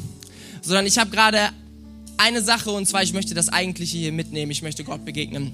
sondern 0.61 0.85
ich 0.85 0.97
habe 0.97 1.09
gerade 1.09 1.49
eine 2.17 2.41
Sache 2.41 2.71
und 2.71 2.87
zwar, 2.87 3.03
ich 3.03 3.13
möchte 3.13 3.33
das 3.33 3.49
Eigentliche 3.49 3.97
hier 3.97 4.11
mitnehmen. 4.11 4.51
Ich 4.51 4.61
möchte 4.61 4.83
Gott 4.83 5.05
begegnen. 5.05 5.51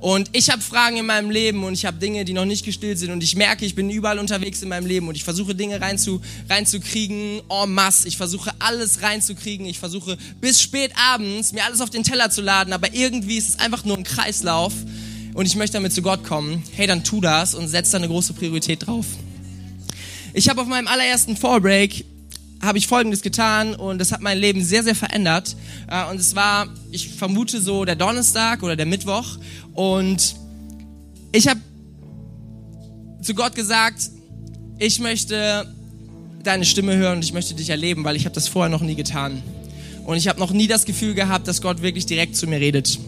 Und 0.00 0.30
ich 0.32 0.50
habe 0.50 0.62
Fragen 0.62 0.96
in 0.96 1.06
meinem 1.06 1.30
Leben 1.30 1.64
und 1.64 1.74
ich 1.74 1.84
habe 1.84 1.98
Dinge, 1.98 2.24
die 2.24 2.32
noch 2.32 2.44
nicht 2.44 2.64
gestillt 2.64 2.98
sind 2.98 3.10
und 3.10 3.22
ich 3.22 3.36
merke, 3.36 3.64
ich 3.64 3.74
bin 3.74 3.90
überall 3.90 4.18
unterwegs 4.18 4.62
in 4.62 4.68
meinem 4.68 4.86
Leben 4.86 5.08
und 5.08 5.14
ich 5.14 5.24
versuche 5.24 5.54
Dinge 5.54 5.80
reinzu, 5.80 6.20
reinzukriegen 6.48 7.40
en 7.48 7.72
masse. 7.72 8.08
Ich 8.08 8.16
versuche 8.16 8.52
alles 8.58 9.02
reinzukriegen. 9.02 9.66
Ich 9.66 9.78
versuche 9.78 10.16
bis 10.40 10.60
spät 10.60 10.92
abends 10.96 11.52
mir 11.52 11.64
alles 11.64 11.80
auf 11.80 11.90
den 11.90 12.04
Teller 12.04 12.30
zu 12.30 12.42
laden, 12.42 12.72
aber 12.72 12.94
irgendwie 12.94 13.36
ist 13.36 13.48
es 13.48 13.58
einfach 13.58 13.84
nur 13.84 13.96
ein 13.96 14.04
Kreislauf 14.04 14.72
und 15.34 15.46
ich 15.46 15.56
möchte 15.56 15.74
damit 15.74 15.92
zu 15.92 16.02
Gott 16.02 16.24
kommen. 16.24 16.62
Hey, 16.72 16.86
dann 16.86 17.04
tu 17.04 17.20
das 17.20 17.54
und 17.54 17.68
setz 17.68 17.90
da 17.90 17.98
eine 17.98 18.08
große 18.08 18.32
Priorität 18.32 18.86
drauf. 18.86 19.06
Ich 20.32 20.48
habe 20.48 20.60
auf 20.60 20.68
meinem 20.68 20.86
allerersten 20.86 21.36
Fallbreak 21.36 22.04
habe 22.62 22.78
ich 22.78 22.86
Folgendes 22.86 23.22
getan 23.22 23.74
und 23.74 23.98
das 23.98 24.12
hat 24.12 24.20
mein 24.20 24.38
Leben 24.38 24.62
sehr, 24.62 24.82
sehr 24.82 24.94
verändert. 24.94 25.56
Äh, 25.88 26.10
und 26.10 26.20
es 26.20 26.34
war, 26.34 26.68
ich 26.90 27.08
vermute 27.08 27.60
so 27.60 27.84
der 27.84 27.96
Donnerstag 27.96 28.62
oder 28.62 28.76
der 28.76 28.86
Mittwoch 28.86 29.38
und 29.74 30.36
ich 31.32 31.48
habe 31.48 31.60
zu 33.22 33.34
Gott 33.34 33.54
gesagt, 33.54 34.10
ich 34.78 34.98
möchte 34.98 35.72
deine 36.42 36.64
Stimme 36.64 36.96
hören 36.96 37.18
und 37.18 37.24
ich 37.24 37.32
möchte 37.32 37.54
dich 37.54 37.70
erleben, 37.70 38.04
weil 38.04 38.16
ich 38.16 38.24
habe 38.24 38.34
das 38.34 38.48
vorher 38.48 38.70
noch 38.70 38.80
nie 38.80 38.94
getan. 38.94 39.42
Und 40.04 40.16
ich 40.16 40.26
habe 40.26 40.40
noch 40.40 40.52
nie 40.52 40.66
das 40.66 40.86
Gefühl 40.86 41.14
gehabt, 41.14 41.46
dass 41.46 41.60
Gott 41.60 41.82
wirklich 41.82 42.06
direkt 42.06 42.34
zu 42.34 42.46
mir 42.46 42.60
redet. 42.60 42.98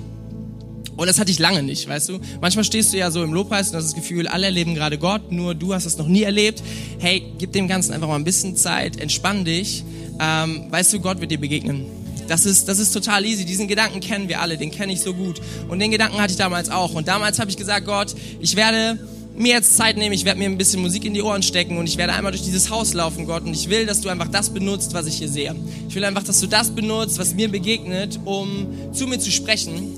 Und 0.96 1.06
das 1.06 1.18
hatte 1.18 1.30
ich 1.30 1.38
lange 1.38 1.62
nicht, 1.62 1.88
weißt 1.88 2.10
du? 2.10 2.20
Manchmal 2.40 2.64
stehst 2.64 2.92
du 2.92 2.98
ja 2.98 3.10
so 3.10 3.22
im 3.22 3.32
Lobpreis 3.32 3.70
und 3.70 3.76
hast 3.76 3.86
das 3.86 3.94
Gefühl, 3.94 4.28
alle 4.28 4.46
erleben 4.46 4.74
gerade 4.74 4.98
Gott, 4.98 5.32
nur 5.32 5.54
du 5.54 5.74
hast 5.74 5.86
es 5.86 5.96
noch 5.96 6.06
nie 6.06 6.22
erlebt. 6.22 6.62
Hey, 6.98 7.22
gib 7.38 7.52
dem 7.52 7.66
Ganzen 7.66 7.92
einfach 7.92 8.08
mal 8.08 8.16
ein 8.16 8.24
bisschen 8.24 8.56
Zeit, 8.56 9.00
entspann 9.00 9.44
dich. 9.44 9.84
Ähm, 10.20 10.66
weißt 10.70 10.92
du, 10.92 11.00
Gott 11.00 11.20
wird 11.20 11.30
dir 11.30 11.40
begegnen. 11.40 11.86
Das 12.28 12.46
ist, 12.46 12.68
das 12.68 12.78
ist 12.78 12.92
total 12.92 13.24
easy. 13.24 13.44
Diesen 13.44 13.68
Gedanken 13.68 14.00
kennen 14.00 14.28
wir 14.28 14.40
alle, 14.40 14.56
den 14.56 14.70
kenne 14.70 14.92
ich 14.92 15.00
so 15.00 15.14
gut. 15.14 15.40
Und 15.68 15.78
den 15.78 15.90
Gedanken 15.90 16.20
hatte 16.20 16.32
ich 16.32 16.38
damals 16.38 16.70
auch. 16.70 16.94
Und 16.94 17.08
damals 17.08 17.38
habe 17.38 17.50
ich 17.50 17.56
gesagt, 17.56 17.86
Gott, 17.86 18.14
ich 18.40 18.54
werde 18.54 18.98
mir 19.34 19.54
jetzt 19.54 19.76
Zeit 19.76 19.96
nehmen, 19.96 20.12
ich 20.12 20.26
werde 20.26 20.38
mir 20.38 20.44
ein 20.44 20.58
bisschen 20.58 20.82
Musik 20.82 21.06
in 21.06 21.14
die 21.14 21.22
Ohren 21.22 21.42
stecken 21.42 21.78
und 21.78 21.88
ich 21.88 21.96
werde 21.96 22.12
einmal 22.12 22.32
durch 22.32 22.44
dieses 22.44 22.68
Haus 22.68 22.92
laufen, 22.92 23.24
Gott. 23.26 23.44
Und 23.44 23.54
ich 23.54 23.70
will, 23.70 23.86
dass 23.86 24.02
du 24.02 24.10
einfach 24.10 24.28
das 24.28 24.50
benutzt, 24.50 24.92
was 24.92 25.06
ich 25.06 25.14
hier 25.16 25.28
sehe. 25.28 25.56
Ich 25.88 25.94
will 25.94 26.04
einfach, 26.04 26.22
dass 26.22 26.38
du 26.38 26.46
das 26.46 26.70
benutzt, 26.70 27.18
was 27.18 27.34
mir 27.34 27.48
begegnet, 27.48 28.20
um 28.24 28.66
zu 28.92 29.06
mir 29.06 29.18
zu 29.18 29.30
sprechen 29.30 29.94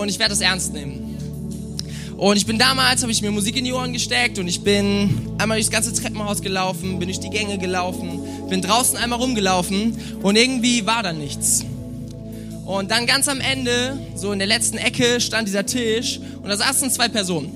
und 0.00 0.08
ich 0.08 0.18
werde 0.18 0.30
das 0.30 0.40
ernst 0.40 0.72
nehmen. 0.72 1.16
Und 2.16 2.38
ich 2.38 2.46
bin 2.46 2.58
damals, 2.58 3.02
habe 3.02 3.12
ich 3.12 3.20
mir 3.20 3.30
Musik 3.30 3.56
in 3.56 3.64
die 3.64 3.72
Ohren 3.72 3.92
gesteckt 3.92 4.38
und 4.38 4.48
ich 4.48 4.62
bin 4.62 5.28
einmal 5.36 5.58
durchs 5.58 5.70
ganze 5.70 5.92
Treppenhaus 5.92 6.40
gelaufen, 6.40 6.98
bin 6.98 7.08
durch 7.08 7.20
die 7.20 7.28
Gänge 7.28 7.58
gelaufen, 7.58 8.20
bin 8.48 8.62
draußen 8.62 8.96
einmal 8.96 9.18
rumgelaufen 9.18 9.98
und 10.22 10.36
irgendwie 10.36 10.86
war 10.86 11.02
da 11.02 11.12
nichts. 11.12 11.64
Und 12.64 12.90
dann 12.90 13.06
ganz 13.06 13.28
am 13.28 13.40
Ende, 13.40 13.98
so 14.16 14.32
in 14.32 14.38
der 14.38 14.48
letzten 14.48 14.78
Ecke, 14.78 15.20
stand 15.20 15.46
dieser 15.46 15.66
Tisch 15.66 16.18
und 16.42 16.48
da 16.48 16.56
saßen 16.56 16.90
zwei 16.90 17.08
Personen. 17.08 17.48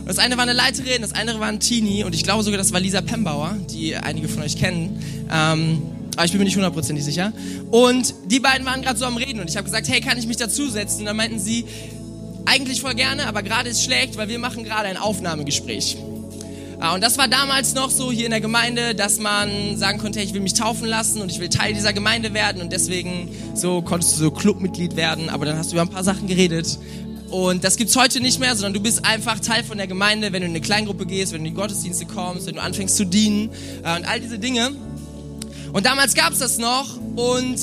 Und 0.00 0.08
das 0.08 0.18
eine 0.18 0.36
war 0.36 0.42
eine 0.42 0.52
Leiterin, 0.52 1.00
das 1.00 1.12
andere 1.12 1.38
war 1.38 1.46
ein 1.46 1.60
Teenie 1.60 2.02
und 2.02 2.12
ich 2.12 2.24
glaube 2.24 2.42
sogar, 2.42 2.58
das 2.58 2.72
war 2.72 2.80
Lisa 2.80 3.02
Pembauer, 3.02 3.56
die 3.70 3.94
einige 3.94 4.28
von 4.28 4.42
euch 4.42 4.58
kennen. 4.58 5.00
Ähm, 5.32 5.80
aber 6.16 6.24
ich 6.24 6.32
bin 6.32 6.38
mir 6.38 6.44
nicht 6.44 6.56
hundertprozentig 6.56 7.04
sicher. 7.04 7.32
Und 7.70 8.14
die 8.26 8.40
beiden 8.40 8.66
waren 8.66 8.82
gerade 8.82 8.98
so 8.98 9.04
am 9.04 9.16
Reden 9.16 9.40
und 9.40 9.48
ich 9.48 9.56
habe 9.56 9.64
gesagt, 9.64 9.88
hey, 9.88 10.00
kann 10.00 10.18
ich 10.18 10.26
mich 10.26 10.36
dazusetzen? 10.36 11.00
Und 11.00 11.06
dann 11.06 11.16
meinten 11.16 11.38
sie, 11.38 11.64
eigentlich 12.46 12.80
voll 12.80 12.94
gerne, 12.94 13.26
aber 13.26 13.42
gerade 13.42 13.68
ist 13.68 13.82
schlecht, 13.82 14.16
weil 14.16 14.28
wir 14.28 14.38
machen 14.38 14.64
gerade 14.64 14.88
ein 14.88 14.96
Aufnahmegespräch. 14.96 15.96
Ah, 16.80 16.94
und 16.94 17.00
das 17.00 17.16
war 17.16 17.28
damals 17.28 17.74
noch 17.74 17.90
so 17.90 18.10
hier 18.10 18.24
in 18.24 18.32
der 18.32 18.40
Gemeinde, 18.40 18.96
dass 18.96 19.20
man 19.20 19.76
sagen 19.76 19.98
konnte, 19.98 20.18
hey, 20.18 20.26
ich 20.26 20.34
will 20.34 20.40
mich 20.40 20.54
taufen 20.54 20.88
lassen 20.88 21.22
und 21.22 21.30
ich 21.30 21.38
will 21.38 21.48
Teil 21.48 21.74
dieser 21.74 21.92
Gemeinde 21.92 22.34
werden 22.34 22.60
und 22.60 22.72
deswegen 22.72 23.28
so 23.54 23.82
konntest 23.82 24.16
du 24.16 24.24
so 24.24 24.30
Clubmitglied 24.32 24.96
werden, 24.96 25.28
aber 25.28 25.46
dann 25.46 25.56
hast 25.56 25.70
du 25.70 25.76
über 25.76 25.82
ein 25.82 25.90
paar 25.90 26.02
Sachen 26.02 26.26
geredet. 26.26 26.78
Und 27.30 27.62
das 27.64 27.76
gibt's 27.76 27.96
heute 27.96 28.20
nicht 28.20 28.40
mehr, 28.40 28.54
sondern 28.56 28.74
du 28.74 28.80
bist 28.80 29.06
einfach 29.06 29.38
Teil 29.38 29.62
von 29.62 29.78
der 29.78 29.86
Gemeinde, 29.86 30.32
wenn 30.32 30.42
du 30.42 30.46
in 30.46 30.52
eine 30.52 30.60
Kleingruppe 30.60 31.06
gehst, 31.06 31.32
wenn 31.32 31.42
du 31.42 31.48
in 31.48 31.54
die 31.54 31.60
Gottesdienste 31.60 32.04
kommst, 32.04 32.46
wenn 32.46 32.56
du 32.56 32.60
anfängst 32.60 32.96
zu 32.96 33.06
dienen 33.06 33.50
äh, 33.84 33.96
und 33.96 34.04
all 34.04 34.20
diese 34.20 34.38
Dinge. 34.38 34.72
Und 35.72 35.86
damals 35.86 36.14
gab's 36.14 36.38
das 36.38 36.58
noch 36.58 36.98
und 37.16 37.56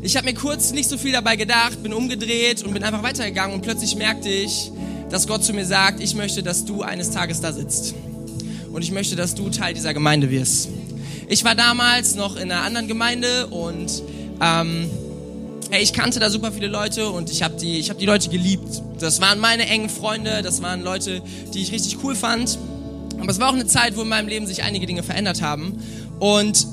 ich 0.00 0.16
habe 0.16 0.26
mir 0.26 0.34
kurz 0.34 0.72
nicht 0.72 0.88
so 0.88 0.96
viel 0.96 1.12
dabei 1.12 1.36
gedacht, 1.36 1.82
bin 1.82 1.92
umgedreht 1.92 2.62
und 2.62 2.72
bin 2.72 2.82
einfach 2.82 3.02
weitergegangen 3.02 3.54
und 3.54 3.62
plötzlich 3.62 3.96
merkte 3.96 4.28
ich, 4.28 4.70
dass 5.10 5.26
Gott 5.26 5.44
zu 5.44 5.52
mir 5.52 5.66
sagt, 5.66 6.00
ich 6.00 6.14
möchte, 6.14 6.42
dass 6.42 6.64
du 6.64 6.82
eines 6.82 7.10
Tages 7.10 7.40
da 7.40 7.52
sitzt. 7.52 7.94
Und 8.72 8.82
ich 8.82 8.92
möchte, 8.92 9.16
dass 9.16 9.34
du 9.34 9.50
Teil 9.50 9.74
dieser 9.74 9.94
Gemeinde 9.94 10.30
wirst. 10.30 10.68
Ich 11.28 11.44
war 11.44 11.54
damals 11.54 12.14
noch 12.14 12.36
in 12.36 12.50
einer 12.50 12.62
anderen 12.62 12.88
Gemeinde 12.88 13.46
und 13.48 14.02
ähm, 14.40 14.88
hey, 15.70 15.82
ich 15.82 15.92
kannte 15.92 16.20
da 16.20 16.30
super 16.30 16.52
viele 16.52 16.68
Leute 16.68 17.10
und 17.10 17.30
ich 17.30 17.42
habe 17.42 17.56
die, 17.56 17.78
ich 17.78 17.90
hab 17.90 17.98
die 17.98 18.06
Leute 18.06 18.28
geliebt. 18.30 18.82
Das 18.98 19.20
waren 19.20 19.38
meine 19.38 19.66
engen 19.66 19.88
Freunde, 19.88 20.42
das 20.42 20.62
waren 20.62 20.82
Leute, 20.82 21.20
die 21.52 21.62
ich 21.62 21.72
richtig 21.72 21.98
cool 22.02 22.14
fand. 22.14 22.58
Aber 23.18 23.30
es 23.30 23.40
war 23.40 23.48
auch 23.48 23.54
eine 23.54 23.66
Zeit, 23.66 23.96
wo 23.96 24.02
in 24.02 24.08
meinem 24.08 24.28
Leben 24.28 24.46
sich 24.46 24.62
einige 24.62 24.86
Dinge 24.86 25.02
verändert 25.02 25.42
haben. 25.42 25.82
Und 26.20 26.66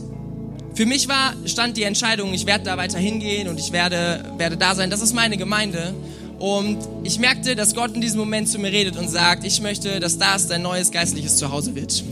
für 0.75 0.86
mich 0.86 1.07
war, 1.07 1.33
stand 1.45 1.77
die 1.77 1.83
Entscheidung, 1.83 2.33
ich 2.33 2.45
werde 2.45 2.63
da 2.63 2.77
weiter 2.77 2.97
hingehen 2.97 3.47
und 3.47 3.59
ich 3.59 3.71
werde, 3.71 4.23
werde 4.38 4.57
da 4.57 4.73
sein. 4.73 4.89
Das 4.89 5.01
ist 5.01 5.13
meine 5.13 5.38
Gemeinde. 5.38 5.93
Und 6.39 6.79
ich 7.03 7.19
merkte, 7.19 7.55
dass 7.55 7.75
Gott 7.75 7.93
in 7.93 8.01
diesem 8.01 8.19
Moment 8.19 8.49
zu 8.49 8.57
mir 8.57 8.71
redet 8.71 8.97
und 8.97 9.07
sagt, 9.07 9.45
ich 9.45 9.62
möchte, 9.62 9.99
dass 9.99 10.17
das 10.17 10.47
dein 10.47 10.63
neues 10.63 10.91
geistliches 10.91 11.38
Zuhause 11.38 11.75
wird. 11.75 12.03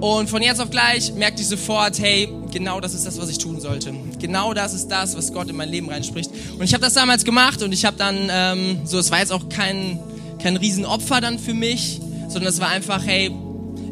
Und 0.00 0.30
von 0.30 0.40
jetzt 0.42 0.60
auf 0.60 0.70
gleich 0.70 1.12
merkte 1.12 1.42
ich 1.42 1.48
sofort, 1.48 1.98
hey, 1.98 2.28
genau 2.52 2.80
das 2.80 2.94
ist 2.94 3.04
das, 3.04 3.20
was 3.20 3.28
ich 3.28 3.36
tun 3.36 3.60
sollte. 3.60 3.92
Genau 4.18 4.54
das 4.54 4.72
ist 4.72 4.88
das, 4.88 5.16
was 5.16 5.32
Gott 5.32 5.50
in 5.50 5.56
mein 5.56 5.68
Leben 5.68 5.90
reinspricht. 5.90 6.30
Und 6.56 6.64
ich 6.64 6.72
habe 6.72 6.82
das 6.82 6.94
damals 6.94 7.24
gemacht 7.24 7.62
und 7.62 7.72
ich 7.72 7.84
habe 7.84 7.98
dann, 7.98 8.30
ähm, 8.30 8.78
so, 8.84 8.98
es 8.98 9.10
war 9.10 9.18
jetzt 9.18 9.32
auch 9.32 9.48
kein, 9.50 9.98
kein 10.42 10.56
Riesenopfer 10.56 11.20
dann 11.20 11.38
für 11.38 11.52
mich, 11.52 12.00
sondern 12.28 12.48
es 12.48 12.60
war 12.60 12.68
einfach, 12.68 13.04
hey, 13.04 13.30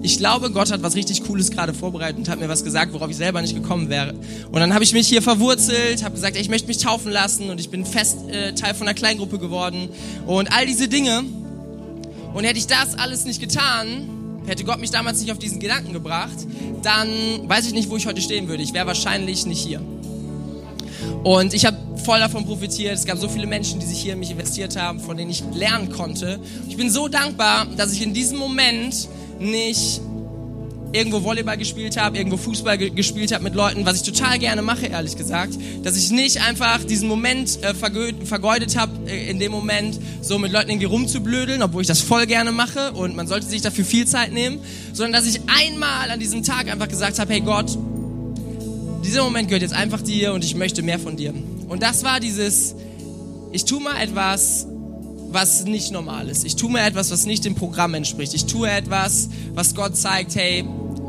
ich 0.03 0.19
glaube, 0.19 0.51
Gott 0.51 0.71
hat 0.71 0.83
was 0.83 0.95
richtig 0.95 1.25
Cooles 1.25 1.51
gerade 1.51 1.75
vorbereitet 1.75 2.19
und 2.19 2.29
hat 2.29 2.39
mir 2.39 2.49
was 2.49 2.65
gesagt, 2.65 2.93
worauf 2.93 3.11
ich 3.11 3.17
selber 3.17 3.43
nicht 3.43 3.55
gekommen 3.55 3.89
wäre. 3.89 4.15
Und 4.53 4.61
dann 4.61 4.75
habe 4.75 4.85
ich 4.85 4.93
mich 4.93 5.09
hier 5.09 5.23
verwurzelt, 5.23 6.05
habe 6.05 6.15
gesagt, 6.15 6.37
ey, 6.37 6.43
ich 6.43 6.49
möchte 6.49 6.69
mich 6.69 6.79
taufen 6.79 7.11
lassen 7.11 7.51
und 7.51 7.61
ich 7.61 7.71
bin 7.71 7.85
fest 7.85 8.19
äh, 8.29 8.53
Teil 8.55 8.75
von 8.75 8.87
einer 8.87 8.95
Kleingruppe 8.95 9.39
geworden 9.39 9.89
und 10.27 10.53
all 10.53 10.67
diese 10.67 10.89
Dinge. 10.89 11.25
Und 12.35 12.45
hätte 12.45 12.59
ich 12.59 12.67
das 12.67 12.97
alles 12.97 13.25
nicht 13.25 13.41
getan, 13.41 14.43
hätte 14.47 14.65
Gott 14.65 14.79
mich 14.79 14.91
damals 14.91 15.21
nicht 15.21 15.33
auf 15.33 15.39
diesen 15.39 15.59
Gedanken 15.61 15.93
gebracht, 15.93 16.37
dann 16.83 17.09
weiß 17.49 17.67
ich 17.67 17.73
nicht, 17.73 17.91
wo 17.91 17.97
ich 17.97 18.07
heute 18.07 18.21
stehen 18.21 18.49
würde. 18.49 18.63
Ich 18.63 18.73
wäre 18.73 18.87
wahrscheinlich 18.87 19.47
nicht 19.47 19.65
hier. 19.65 19.81
Und 21.25 21.55
ich 21.55 21.67
habe 21.67 21.77
voll 22.05 22.21
davon 22.21 22.45
profitiert. 22.47 22.95
Es 22.95 23.05
gab 23.05 23.19
so 23.19 23.29
viele 23.29 23.47
Menschen, 23.47 23.81
die 23.81 23.87
sich 23.87 23.99
hier 23.99 24.13
in 24.13 24.21
mich 24.21 24.31
investiert 24.31 24.77
haben, 24.77 25.01
von 25.01 25.17
denen 25.17 25.31
ich 25.31 25.43
lernen 25.53 25.91
konnte. 25.91 26.39
Ich 26.69 26.77
bin 26.77 26.91
so 26.91 27.09
dankbar, 27.09 27.67
dass 27.77 27.93
ich 27.93 28.03
in 28.03 28.15
diesem 28.15 28.39
Moment 28.39 29.09
nicht 29.41 30.01
irgendwo 30.93 31.23
Volleyball 31.23 31.57
gespielt 31.57 31.97
habe, 31.97 32.17
irgendwo 32.17 32.37
Fußball 32.37 32.79
ge 32.79 32.91
gespielt 32.91 33.33
habe 33.33 33.45
mit 33.45 33.55
Leuten, 33.55 33.85
was 33.85 33.97
ich 33.97 34.03
total 34.03 34.39
gerne 34.39 34.63
mache, 34.63 34.87
ehrlich 34.87 35.17
gesagt, 35.17 35.53
dass 35.83 35.97
ich 35.97 36.11
nicht 36.11 36.41
einfach 36.43 36.83
diesen 36.85 37.09
Moment 37.09 37.63
äh, 37.63 37.75
vergeudet 37.75 38.77
habe, 38.77 38.93
äh, 39.07 39.31
in 39.31 39.39
dem 39.39 39.53
Moment 39.53 39.99
so 40.23 40.39
mit 40.39 40.53
Leuten 40.53 40.71
irgendwie 40.71 40.87
rumzublödeln, 40.87 41.63
obwohl 41.63 41.83
ich 41.83 41.89
das 41.89 42.01
voll 42.01 42.27
gerne 42.27 42.53
mache 42.53 42.93
und 42.93 43.17
man 43.17 43.27
sollte 43.27 43.47
sich 43.47 43.61
dafür 43.61 43.85
viel 43.85 44.07
Zeit 44.07 44.33
nehmen, 44.33 44.61
sondern 44.93 45.13
dass 45.13 45.27
ich 45.27 45.41
einmal 45.47 46.11
an 46.11 46.21
diesem 46.21 46.43
Tag 46.43 46.69
einfach 46.69 46.89
gesagt 46.89 47.19
habe, 47.19 47.33
hey 47.33 47.41
Gott, 47.41 47.77
dieser 49.05 49.25
Moment 49.25 49.49
gehört 49.49 49.63
jetzt 49.63 49.75
einfach 49.75 50.03
dir 50.03 50.33
und 50.33 50.45
ich 50.45 50.55
möchte 50.55 50.83
mehr 50.83 50.99
von 50.99 51.17
dir. 51.17 51.35
Und 51.69 51.83
das 51.83 52.03
war 52.03 52.21
dieses, 52.21 52.75
ich 53.53 53.65
tue 53.65 53.81
mal 53.81 54.01
etwas, 54.01 54.67
was 55.31 55.65
nicht 55.65 55.93
normal 55.93 56.29
ist. 56.29 56.45
Ich 56.45 56.57
tue 56.57 56.71
mir 56.71 56.85
etwas, 56.85 57.11
was 57.11 57.27
nicht 57.27 57.45
dem 57.45 57.55
Programm 57.55 57.95
entspricht. 57.95 58.35
Ich 58.35 58.47
tue 58.47 58.71
etwas, 58.71 59.29
was 59.55 59.75
Gott 59.75 59.97
zeigt, 59.97 60.35
hey, 60.35 60.65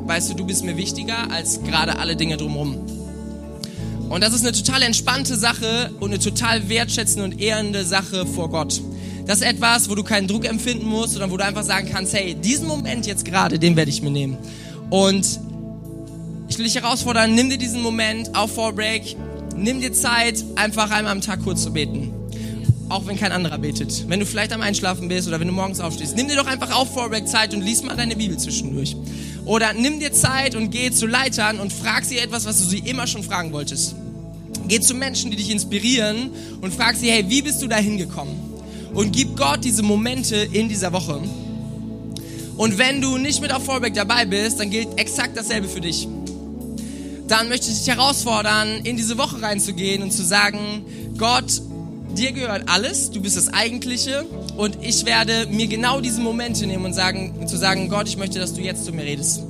weißt 0.05 0.31
du, 0.31 0.33
du 0.33 0.45
bist 0.45 0.63
mir 0.63 0.77
wichtiger 0.77 1.31
als 1.31 1.63
gerade 1.63 1.97
alle 1.99 2.15
Dinge 2.15 2.37
drumherum. 2.37 2.77
Und 4.09 4.23
das 4.23 4.33
ist 4.33 4.41
eine 4.41 4.51
total 4.51 4.81
entspannte 4.81 5.37
Sache 5.37 5.91
und 5.99 6.11
eine 6.11 6.19
total 6.19 6.67
wertschätzende 6.67 7.23
und 7.23 7.39
ehrende 7.39 7.85
Sache 7.85 8.25
vor 8.25 8.49
Gott. 8.49 8.81
Das 9.25 9.39
ist 9.39 9.45
etwas, 9.45 9.89
wo 9.89 9.95
du 9.95 10.03
keinen 10.03 10.27
Druck 10.27 10.45
empfinden 10.45 10.87
musst, 10.87 11.11
sondern 11.13 11.29
wo 11.29 11.37
du 11.37 11.45
einfach 11.45 11.63
sagen 11.63 11.89
kannst, 11.91 12.13
hey, 12.13 12.33
diesen 12.33 12.67
Moment 12.67 13.05
jetzt 13.05 13.23
gerade, 13.23 13.59
den 13.59 13.75
werde 13.75 13.91
ich 13.91 14.01
mir 14.01 14.09
nehmen. 14.09 14.37
Und 14.89 15.39
ich 16.47 16.57
will 16.57 16.65
dich 16.65 16.75
herausfordern, 16.75 17.35
nimm 17.35 17.49
dir 17.51 17.59
diesen 17.59 17.83
Moment 17.83 18.35
auf 18.35 18.55
Fall 18.55 18.73
Break, 18.73 19.15
nimm 19.55 19.79
dir 19.79 19.93
Zeit, 19.93 20.43
einfach 20.55 20.89
einmal 20.89 21.11
am 21.11 21.21
Tag 21.21 21.43
kurz 21.43 21.61
zu 21.61 21.71
beten 21.71 22.18
auch 22.89 23.05
wenn 23.05 23.17
kein 23.17 23.31
anderer 23.31 23.59
betet. 23.59 24.05
Wenn 24.07 24.19
du 24.19 24.25
vielleicht 24.25 24.51
am 24.51 24.61
Einschlafen 24.61 25.07
bist 25.07 25.27
oder 25.27 25.39
wenn 25.39 25.47
du 25.47 25.53
morgens 25.53 25.79
aufstehst, 25.79 26.15
nimm 26.15 26.27
dir 26.27 26.35
doch 26.35 26.47
einfach 26.47 26.75
auf 26.75 26.93
Vorwerk 26.93 27.27
Zeit 27.27 27.53
und 27.53 27.61
lies 27.61 27.83
mal 27.83 27.95
deine 27.95 28.15
Bibel 28.15 28.37
zwischendurch. 28.37 28.95
Oder 29.45 29.73
nimm 29.73 29.99
dir 29.99 30.11
Zeit 30.11 30.55
und 30.55 30.71
geh 30.71 30.91
zu 30.91 31.07
Leitern 31.07 31.59
und 31.59 31.71
frag 31.71 32.03
sie 32.03 32.17
etwas, 32.17 32.45
was 32.45 32.61
du 32.61 32.67
sie 32.67 32.79
immer 32.79 33.07
schon 33.07 33.23
fragen 33.23 33.51
wolltest. 33.53 33.95
Geh 34.67 34.79
zu 34.79 34.93
Menschen, 34.93 35.31
die 35.31 35.37
dich 35.37 35.51
inspirieren 35.51 36.31
und 36.61 36.73
frag 36.73 36.95
sie, 36.95 37.09
hey, 37.09 37.25
wie 37.29 37.41
bist 37.41 37.61
du 37.61 37.67
da 37.67 37.77
hingekommen? 37.77 38.35
Und 38.93 39.11
gib 39.11 39.37
Gott 39.37 39.63
diese 39.63 39.83
Momente 39.83 40.35
in 40.35 40.67
dieser 40.67 40.91
Woche. 40.91 41.21
Und 42.57 42.77
wenn 42.77 43.01
du 43.01 43.17
nicht 43.17 43.41
mit 43.41 43.53
auf 43.53 43.63
Vorbeck 43.63 43.93
dabei 43.93 44.25
bist, 44.25 44.59
dann 44.59 44.69
gilt 44.69 44.99
exakt 44.99 45.37
dasselbe 45.37 45.67
für 45.67 45.79
dich. 45.79 46.07
Dann 47.27 47.47
möchte 47.47 47.69
ich 47.69 47.77
dich 47.77 47.87
herausfordern, 47.87 48.81
in 48.83 48.97
diese 48.97 49.17
Woche 49.17 49.41
reinzugehen 49.41 50.01
und 50.01 50.11
zu 50.11 50.23
sagen, 50.23 50.83
Gott, 51.17 51.61
dir 52.19 52.33
gehört 52.33 52.63
alles, 52.67 53.11
du 53.11 53.21
bist 53.21 53.37
das 53.37 53.47
Eigentliche 53.47 54.25
und 54.57 54.77
ich 54.81 55.05
werde 55.05 55.47
mir 55.49 55.67
genau 55.67 56.01
diese 56.01 56.19
Momente 56.19 56.67
nehmen 56.67 56.85
und 56.85 56.93
sagen, 56.93 57.47
zu 57.47 57.57
sagen, 57.57 57.87
Gott, 57.89 58.09
ich 58.09 58.17
möchte, 58.17 58.39
dass 58.39 58.53
du 58.53 58.61
jetzt 58.61 58.83
zu 58.83 58.91
mir 58.91 59.03
redest. 59.03 59.41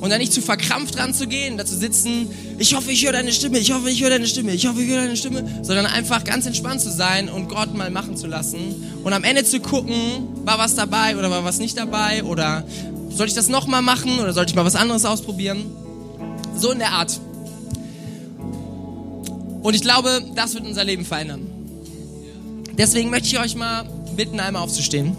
Und 0.00 0.10
dann 0.10 0.18
nicht 0.18 0.32
zu 0.32 0.40
verkrampft 0.40 0.98
ranzugehen, 0.98 1.56
da 1.56 1.64
zu 1.64 1.76
sitzen, 1.76 2.28
ich 2.58 2.74
hoffe, 2.74 2.90
ich 2.90 3.04
höre 3.04 3.12
deine 3.12 3.32
Stimme, 3.32 3.58
ich 3.58 3.72
hoffe, 3.72 3.90
ich 3.90 4.02
höre 4.02 4.10
deine 4.10 4.26
Stimme, 4.26 4.52
ich 4.52 4.66
hoffe, 4.66 4.82
ich 4.82 4.88
höre 4.88 5.02
deine 5.02 5.16
Stimme, 5.16 5.44
sondern 5.62 5.86
einfach 5.86 6.24
ganz 6.24 6.46
entspannt 6.46 6.80
zu 6.80 6.90
sein 6.90 7.28
und 7.28 7.48
Gott 7.48 7.74
mal 7.74 7.90
machen 7.90 8.16
zu 8.16 8.26
lassen 8.26 9.00
und 9.04 9.12
am 9.12 9.24
Ende 9.24 9.44
zu 9.44 9.60
gucken, 9.60 9.94
war 10.44 10.58
was 10.58 10.74
dabei 10.74 11.16
oder 11.16 11.30
war 11.30 11.44
was 11.44 11.58
nicht 11.58 11.78
dabei 11.78 12.24
oder 12.24 12.64
soll 13.10 13.26
ich 13.26 13.34
das 13.34 13.48
nochmal 13.48 13.82
machen 13.82 14.18
oder 14.18 14.32
sollte 14.32 14.50
ich 14.50 14.56
mal 14.56 14.64
was 14.64 14.76
anderes 14.76 15.04
ausprobieren? 15.04 15.64
So 16.56 16.72
in 16.72 16.78
der 16.78 16.92
Art. 16.92 17.18
Und 19.62 19.74
ich 19.74 19.82
glaube, 19.82 20.22
das 20.34 20.54
wird 20.54 20.66
unser 20.66 20.84
Leben 20.84 21.04
verändern. 21.04 21.65
Deswegen 22.78 23.08
möchte 23.08 23.28
ich 23.28 23.38
euch 23.38 23.54
mal 23.54 23.84
bitten, 24.16 24.38
einmal 24.38 24.62
aufzustehen. 24.62 25.16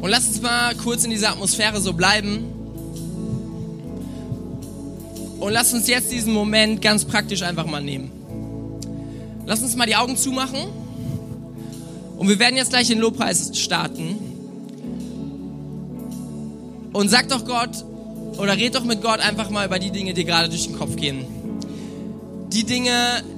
Und 0.00 0.08
lasst 0.08 0.28
uns 0.28 0.40
mal 0.40 0.74
kurz 0.76 1.04
in 1.04 1.10
dieser 1.10 1.30
Atmosphäre 1.30 1.80
so 1.80 1.92
bleiben. 1.92 2.44
Und 5.40 5.52
lasst 5.52 5.74
uns 5.74 5.88
jetzt 5.88 6.10
diesen 6.12 6.32
Moment 6.32 6.80
ganz 6.80 7.04
praktisch 7.04 7.42
einfach 7.42 7.66
mal 7.66 7.82
nehmen. 7.82 8.10
Lasst 9.46 9.62
uns 9.62 9.74
mal 9.74 9.86
die 9.86 9.96
Augen 9.96 10.16
zumachen. 10.16 10.79
Und 12.20 12.28
wir 12.28 12.38
werden 12.38 12.56
jetzt 12.56 12.68
gleich 12.68 12.88
den 12.88 12.98
Lobpreis 12.98 13.50
starten. 13.54 14.18
Und 16.92 17.08
sag 17.08 17.30
doch 17.30 17.46
Gott 17.46 17.70
oder 18.36 18.58
red 18.58 18.74
doch 18.74 18.84
mit 18.84 19.00
Gott 19.00 19.20
einfach 19.20 19.48
mal 19.48 19.66
über 19.66 19.78
die 19.78 19.90
Dinge, 19.90 20.12
die 20.12 20.26
gerade 20.26 20.50
durch 20.50 20.66
den 20.66 20.76
Kopf 20.76 20.96
gehen. 20.96 21.24
Die 22.52 22.64
Dinge, 22.64 22.92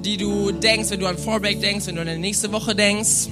die 0.04 0.16
du 0.16 0.50
denkst, 0.50 0.90
wenn 0.90 0.98
du 0.98 1.06
an 1.06 1.16
Fallback 1.16 1.60
denkst, 1.60 1.86
wenn 1.86 1.94
du 1.94 2.00
an 2.00 2.08
die 2.08 2.18
nächste 2.18 2.50
Woche 2.50 2.74
denkst. 2.74 3.28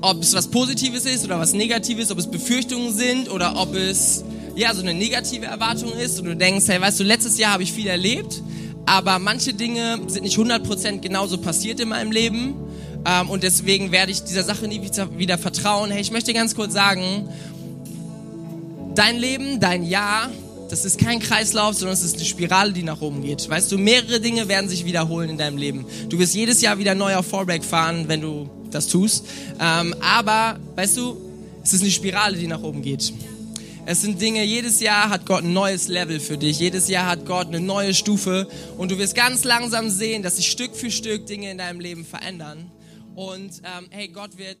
Ob 0.00 0.22
es 0.22 0.32
was 0.32 0.46
Positives 0.46 1.04
ist 1.04 1.24
oder 1.24 1.40
was 1.40 1.54
Negatives, 1.54 2.12
ob 2.12 2.18
es 2.18 2.30
Befürchtungen 2.30 2.94
sind 2.94 3.28
oder 3.28 3.60
ob 3.60 3.74
es 3.74 4.22
ja 4.54 4.72
so 4.72 4.80
eine 4.82 4.94
negative 4.94 5.46
Erwartung 5.46 5.92
ist 5.92 6.20
und 6.20 6.26
du 6.26 6.36
denkst, 6.36 6.68
hey, 6.68 6.80
weißt 6.80 7.00
du, 7.00 7.02
letztes 7.02 7.36
Jahr 7.36 7.54
habe 7.54 7.64
ich 7.64 7.72
viel 7.72 7.88
erlebt, 7.88 8.40
aber 8.86 9.18
manche 9.18 9.54
Dinge 9.54 9.98
sind 10.06 10.22
nicht 10.22 10.38
100% 10.38 11.00
genauso 11.00 11.38
passiert 11.38 11.80
in 11.80 11.88
meinem 11.88 12.12
Leben 12.12 12.54
ähm, 13.04 13.30
und 13.30 13.42
deswegen 13.42 13.92
werde 13.92 14.12
ich 14.12 14.22
dieser 14.22 14.42
Sache 14.42 14.66
nie 14.68 14.82
wieder, 14.82 15.38
vertrauen. 15.38 15.90
Hey, 15.90 16.00
ich 16.00 16.10
möchte 16.10 16.32
ganz 16.32 16.54
kurz 16.54 16.72
sagen, 16.72 17.28
dein 18.94 19.16
Leben, 19.16 19.60
dein 19.60 19.84
Jahr, 19.84 20.30
das 20.70 20.84
ist 20.84 20.98
kein 20.98 21.20
Kreislauf, 21.20 21.74
sondern 21.74 21.94
es 21.94 22.02
ist 22.02 22.16
eine 22.16 22.24
Spirale, 22.24 22.72
die 22.72 22.82
nach 22.82 23.00
oben 23.00 23.22
geht. 23.22 23.48
Weißt 23.48 23.72
du, 23.72 23.78
mehrere 23.78 24.20
Dinge 24.20 24.48
werden 24.48 24.68
sich 24.68 24.84
wiederholen 24.84 25.30
in 25.30 25.38
deinem 25.38 25.56
Leben. 25.56 25.86
Du 26.08 26.18
wirst 26.18 26.34
jedes 26.34 26.60
Jahr 26.60 26.78
wieder 26.78 26.94
neu 26.94 27.16
auf 27.16 27.26
Fallback 27.26 27.64
fahren, 27.64 28.04
wenn 28.08 28.20
du 28.20 28.50
das 28.70 28.88
tust. 28.88 29.24
Ähm, 29.60 29.94
aber, 30.00 30.58
weißt 30.76 30.96
du, 30.96 31.16
es 31.62 31.72
ist 31.72 31.82
eine 31.82 31.90
Spirale, 31.90 32.36
die 32.36 32.46
nach 32.46 32.62
oben 32.62 32.82
geht. 32.82 33.12
Es 33.86 34.02
sind 34.02 34.20
Dinge, 34.20 34.44
jedes 34.44 34.80
Jahr 34.80 35.08
hat 35.08 35.24
Gott 35.24 35.44
ein 35.44 35.54
neues 35.54 35.88
Level 35.88 36.20
für 36.20 36.36
dich. 36.36 36.58
Jedes 36.58 36.88
Jahr 36.88 37.06
hat 37.06 37.24
Gott 37.24 37.46
eine 37.46 37.60
neue 37.60 37.94
Stufe. 37.94 38.46
Und 38.76 38.90
du 38.90 38.98
wirst 38.98 39.14
ganz 39.14 39.44
langsam 39.44 39.88
sehen, 39.88 40.22
dass 40.22 40.36
sich 40.36 40.50
Stück 40.50 40.76
für 40.76 40.90
Stück 40.90 41.24
Dinge 41.26 41.50
in 41.50 41.56
deinem 41.56 41.80
Leben 41.80 42.04
verändern. 42.04 42.70
Und 43.18 43.62
ähm, 43.64 43.88
hey, 43.90 44.06
Gott 44.06 44.38
wird 44.38 44.56